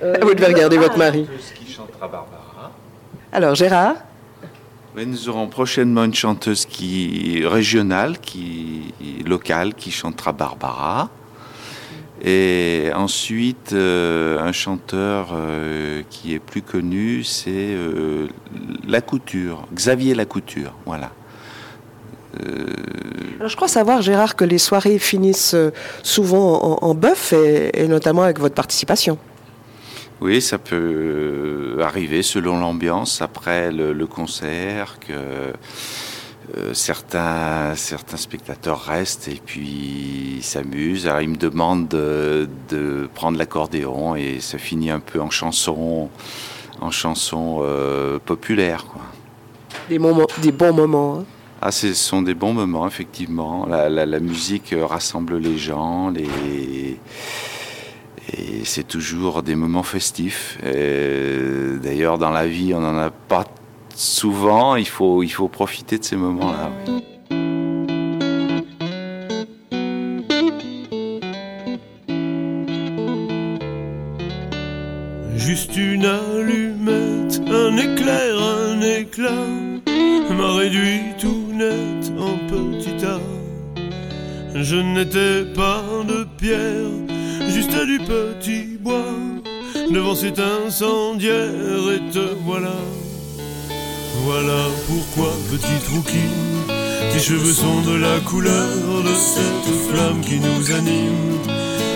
vous 0.00 0.34
devez 0.34 0.46
regarder 0.46 0.76
votre 0.76 0.98
mari. 0.98 1.26
qui 1.54 1.72
chantera 1.72 2.06
Barbara? 2.06 2.72
Alors, 3.32 3.54
Gérard? 3.54 3.96
Oui, 4.94 5.06
nous 5.06 5.28
aurons 5.30 5.48
prochainement 5.48 6.04
une 6.04 6.14
chanteuse 6.14 6.66
qui 6.66 7.42
régionale, 7.46 8.18
qui 8.18 8.92
locale, 9.24 9.74
qui 9.74 9.90
chantera 9.90 10.32
Barbara. 10.32 11.08
Et 12.26 12.90
ensuite, 12.94 13.74
euh, 13.74 14.38
un 14.40 14.52
chanteur 14.52 15.32
euh, 15.34 16.02
qui 16.08 16.32
est 16.32 16.38
plus 16.38 16.62
connu, 16.62 17.22
c'est 17.22 17.50
euh, 17.52 18.28
Lacouture, 18.88 19.66
Xavier 19.74 20.14
Lacouture, 20.14 20.74
voilà. 20.86 21.10
Euh, 22.40 22.64
Alors, 23.38 23.50
je 23.50 23.56
crois 23.56 23.68
savoir, 23.68 24.00
Gérard, 24.00 24.36
que 24.36 24.44
les 24.44 24.56
soirées 24.56 24.98
finissent 24.98 25.54
souvent 26.02 26.80
en, 26.82 26.88
en 26.88 26.94
bœuf 26.94 27.34
et, 27.34 27.82
et 27.82 27.88
notamment 27.88 28.22
avec 28.22 28.40
votre 28.40 28.54
participation. 28.54 29.18
Oui, 30.22 30.40
ça 30.40 30.56
peut 30.56 31.76
arriver 31.82 32.22
selon 32.22 32.58
l'ambiance 32.58 33.20
après 33.20 33.70
le, 33.70 33.92
le 33.92 34.06
concert 34.06 34.96
que 34.98 35.52
euh, 36.56 36.74
certains, 36.74 37.74
certains 37.74 38.16
spectateurs 38.16 38.80
restent 38.82 39.28
et 39.28 39.40
puis 39.44 40.38
s'amusent. 40.42 41.06
Alors 41.06 41.20
ils 41.22 41.28
me 41.28 41.36
demandent 41.36 41.88
de, 41.88 42.48
de 42.68 43.08
prendre 43.14 43.38
l'accordéon 43.38 44.14
et 44.16 44.40
ça 44.40 44.58
finit 44.58 44.90
un 44.90 45.00
peu 45.00 45.20
en 45.20 45.30
chanson, 45.30 46.08
en 46.80 46.90
chanson 46.90 47.60
euh, 47.62 48.18
populaire. 48.24 48.84
Quoi. 48.86 49.02
Des, 49.88 49.98
moments, 49.98 50.26
des 50.42 50.52
bons 50.52 50.72
moments. 50.74 51.18
hein. 51.20 51.24
Ah, 51.62 51.70
ce 51.72 51.94
sont 51.94 52.20
des 52.20 52.34
bons 52.34 52.52
moments, 52.52 52.86
effectivement. 52.86 53.66
La, 53.66 53.88
la- 53.88 54.04
la 54.06 54.20
musique 54.20 54.72
euh, 54.74 54.84
rassemble 54.84 55.38
les 55.38 55.56
gens, 55.56 56.10
les... 56.10 56.98
et 58.32 58.64
c'est 58.64 58.86
toujours 58.86 59.42
des 59.42 59.54
moments 59.54 59.82
festifs. 59.82 60.58
D'ailleurs, 60.62 62.18
dans 62.18 62.30
la 62.30 62.46
vie, 62.46 62.74
on 62.74 62.80
n'en 62.80 62.98
a 62.98 63.10
pas 63.10 63.44
souvent. 63.96 64.76
Il 64.76 64.88
faut, 64.88 65.22
il 65.22 65.30
faut 65.30 65.48
profiter 65.48 65.98
de 65.98 66.04
ces 66.04 66.16
moments-là. 66.16 66.70
Juste 75.36 75.76
une 75.76 76.06
allumette, 76.06 77.40
un 77.48 77.76
éclair, 77.76 78.42
un 78.42 78.80
éclat 78.80 79.46
m'a 80.36 80.54
réduit 80.54 81.14
tout 81.18 81.52
net 81.52 82.12
en 82.18 82.36
petit 82.48 82.96
tas. 82.96 83.20
Je 84.54 84.76
n'étais 84.76 85.44
pas 85.54 85.82
de 86.08 86.26
pierre, 86.38 86.90
juste 87.48 87.76
du 87.86 87.98
petit 87.98 88.78
bois 88.80 89.12
devant 89.90 90.14
cet 90.14 90.38
incendiaire 90.38 91.92
et 91.94 92.10
te 92.10 92.34
voilà. 92.44 92.74
Voilà 94.24 94.64
pourquoi, 94.88 95.32
petite 95.50 95.86
rouquine, 95.92 96.66
tes 97.12 97.18
cheveux 97.18 97.52
sont 97.52 97.82
de 97.82 97.96
la 97.96 98.20
couleur 98.20 99.02
de 99.04 99.14
cette 99.14 99.74
flamme 99.86 100.22
qui 100.22 100.40
nous 100.40 100.72
anime. 100.72 101.38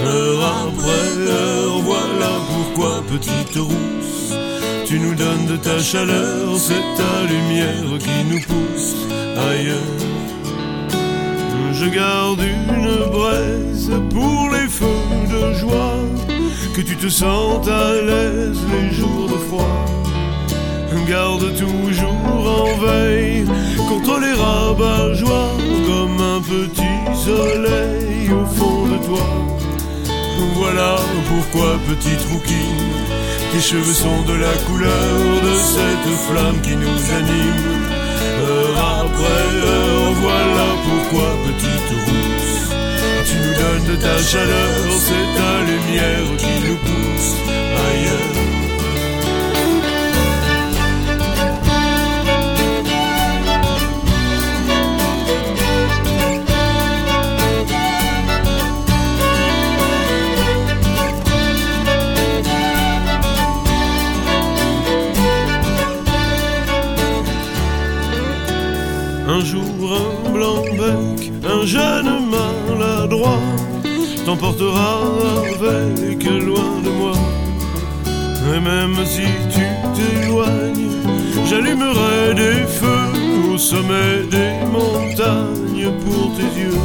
Heure 0.04 0.68
après 0.68 1.16
heure, 1.26 1.78
voilà 1.80 2.32
pourquoi, 2.50 3.02
petite 3.08 3.56
rousse, 3.56 4.34
tu 4.84 5.00
nous 5.00 5.14
donnes 5.14 5.46
de 5.46 5.56
ta 5.56 5.78
chaleur, 5.78 6.54
c'est 6.58 6.84
ta 6.98 7.32
lumière 7.32 7.98
qui 7.98 8.24
nous 8.30 8.40
pousse 8.40 8.94
ailleurs. 9.50 9.98
Je 11.72 11.86
garde 11.86 12.42
une 12.42 13.10
braise 13.10 13.90
pour 14.10 14.50
les 14.50 14.68
feux 14.68 14.84
de 15.32 15.54
joie, 15.54 15.96
que 16.74 16.82
tu 16.82 16.94
te 16.94 17.08
sentes 17.08 17.68
à 17.68 17.94
l'aise 18.02 18.58
les 18.70 18.94
jours. 18.94 19.27
Garde 21.08 21.54
toujours 21.56 22.10
en 22.44 22.76
veille 22.84 23.46
contre 23.88 24.20
les 24.20 24.34
rabat-joie, 24.34 25.56
comme 25.86 26.20
un 26.20 26.40
petit 26.42 26.98
soleil 27.24 28.30
au 28.30 28.44
fond 28.44 28.86
de 28.86 28.98
toi. 29.06 29.26
Voilà 30.54 30.96
pourquoi, 31.28 31.78
petite 31.88 32.20
rouquine, 32.30 32.92
tes 33.52 33.60
cheveux 33.60 33.94
sont 33.94 34.22
de 34.26 34.34
la 34.34 34.52
couleur 34.66 35.42
de 35.46 35.54
cette 35.54 36.10
flamme 36.28 36.60
qui 36.60 36.76
nous 36.76 37.02
anime. 37.20 37.80
Heure 38.46 39.00
après 39.00 39.48
heure, 39.64 40.12
voilà 40.20 40.66
pourquoi, 40.84 41.28
petite 41.46 41.90
rousse, 42.04 42.76
tu 43.24 43.36
nous 43.36 43.54
donnes 43.62 43.96
de 43.96 44.02
ta 44.02 44.18
chaleur, 44.18 44.76
c'est 45.06 45.28
ta 45.38 45.52
lumière 45.70 46.36
qui 46.36 46.68
nous 46.68 46.76
pousse 46.76 47.34
ailleurs. 47.88 48.47
Un 69.38 69.44
jour, 69.44 69.62
un 69.92 70.30
blanc-bec, 70.30 71.32
un 71.44 71.64
jeune 71.64 72.10
maladroit 72.28 73.38
t'emportera 74.26 75.00
avec 75.60 76.24
loin 76.24 76.80
de 76.84 76.90
moi. 76.90 77.12
Et 78.52 78.58
même 78.58 78.96
si 79.06 79.28
tu 79.54 79.64
t'éloignes, 79.94 80.90
j'allumerai 81.48 82.34
des 82.34 82.66
feux 82.66 83.52
au 83.54 83.58
sommet 83.58 84.26
des 84.28 84.66
montagnes 84.72 85.92
pour 86.04 86.32
tes 86.36 86.60
yeux. 86.60 86.82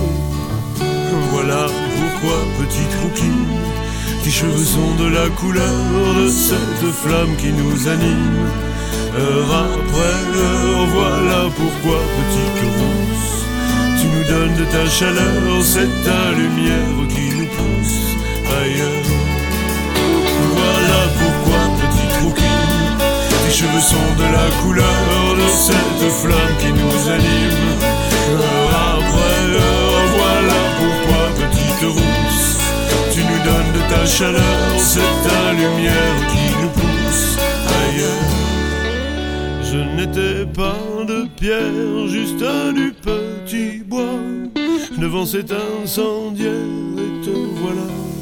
Voilà 1.32 1.66
pourquoi, 1.96 2.38
petite 2.60 2.96
rouquine, 3.02 3.48
tes 4.24 4.30
cheveux 4.30 4.64
sont 4.64 5.04
de 5.04 5.10
la 5.10 5.28
couleur 5.30 6.14
de 6.22 6.30
cette 6.30 6.92
flamme 7.02 7.36
qui 7.38 7.52
nous 7.52 7.88
anime. 7.88 8.73
Heure 9.16 9.54
après 9.66 10.18
heure, 10.40 10.88
voilà 10.88 11.42
pourquoi, 11.56 12.00
petite 12.18 12.62
rousse, 12.78 13.46
tu 14.00 14.08
nous 14.08 14.24
donnes 14.24 14.56
de 14.56 14.66
ta 14.66 14.90
chaleur, 14.90 15.64
c'est 15.64 15.92
ta 16.04 16.32
lumière 16.36 17.08
qui 17.10 17.36
nous 17.38 17.46
pousse 17.46 18.18
ailleurs. 18.60 19.10
Voilà 20.56 21.02
pourquoi, 21.20 21.60
petite 21.82 22.16
rouquine, 22.24 22.98
tes 23.46 23.54
cheveux 23.54 23.86
sont 23.94 24.12
de 24.18 24.28
la 24.38 24.48
couleur 24.64 25.36
de 25.42 25.48
cette 25.66 26.12
flamme 26.22 26.58
qui 26.60 26.72
nous 26.74 27.12
anime. 27.12 27.82
Heure 28.32 28.74
après 28.98 29.42
heure, 29.62 30.06
voilà 30.18 30.60
pourquoi, 30.80 31.22
petite 31.38 31.84
rousse, 31.98 32.58
tu 33.14 33.20
nous 33.20 33.42
donnes 33.48 33.72
de 33.78 33.94
ta 33.94 34.06
chaleur, 34.08 34.80
c'est 34.80 35.14
ta 35.28 35.54
lumière 35.54 36.18
qui 36.32 36.46
nous 36.62 36.70
pousse 36.70 37.38
ailleurs. 37.68 38.33
Je 39.74 39.80
n'étais 39.80 40.46
pas 40.54 41.04
de 41.08 41.26
pierre, 41.36 42.08
juste 42.08 42.46
du 42.76 42.94
petit 42.94 43.84
bois. 43.84 44.20
Devant 45.00 45.26
cet 45.26 45.52
incendiaire, 45.52 46.52
et 46.52 47.26
te 47.26 47.32
voilà. 47.32 48.13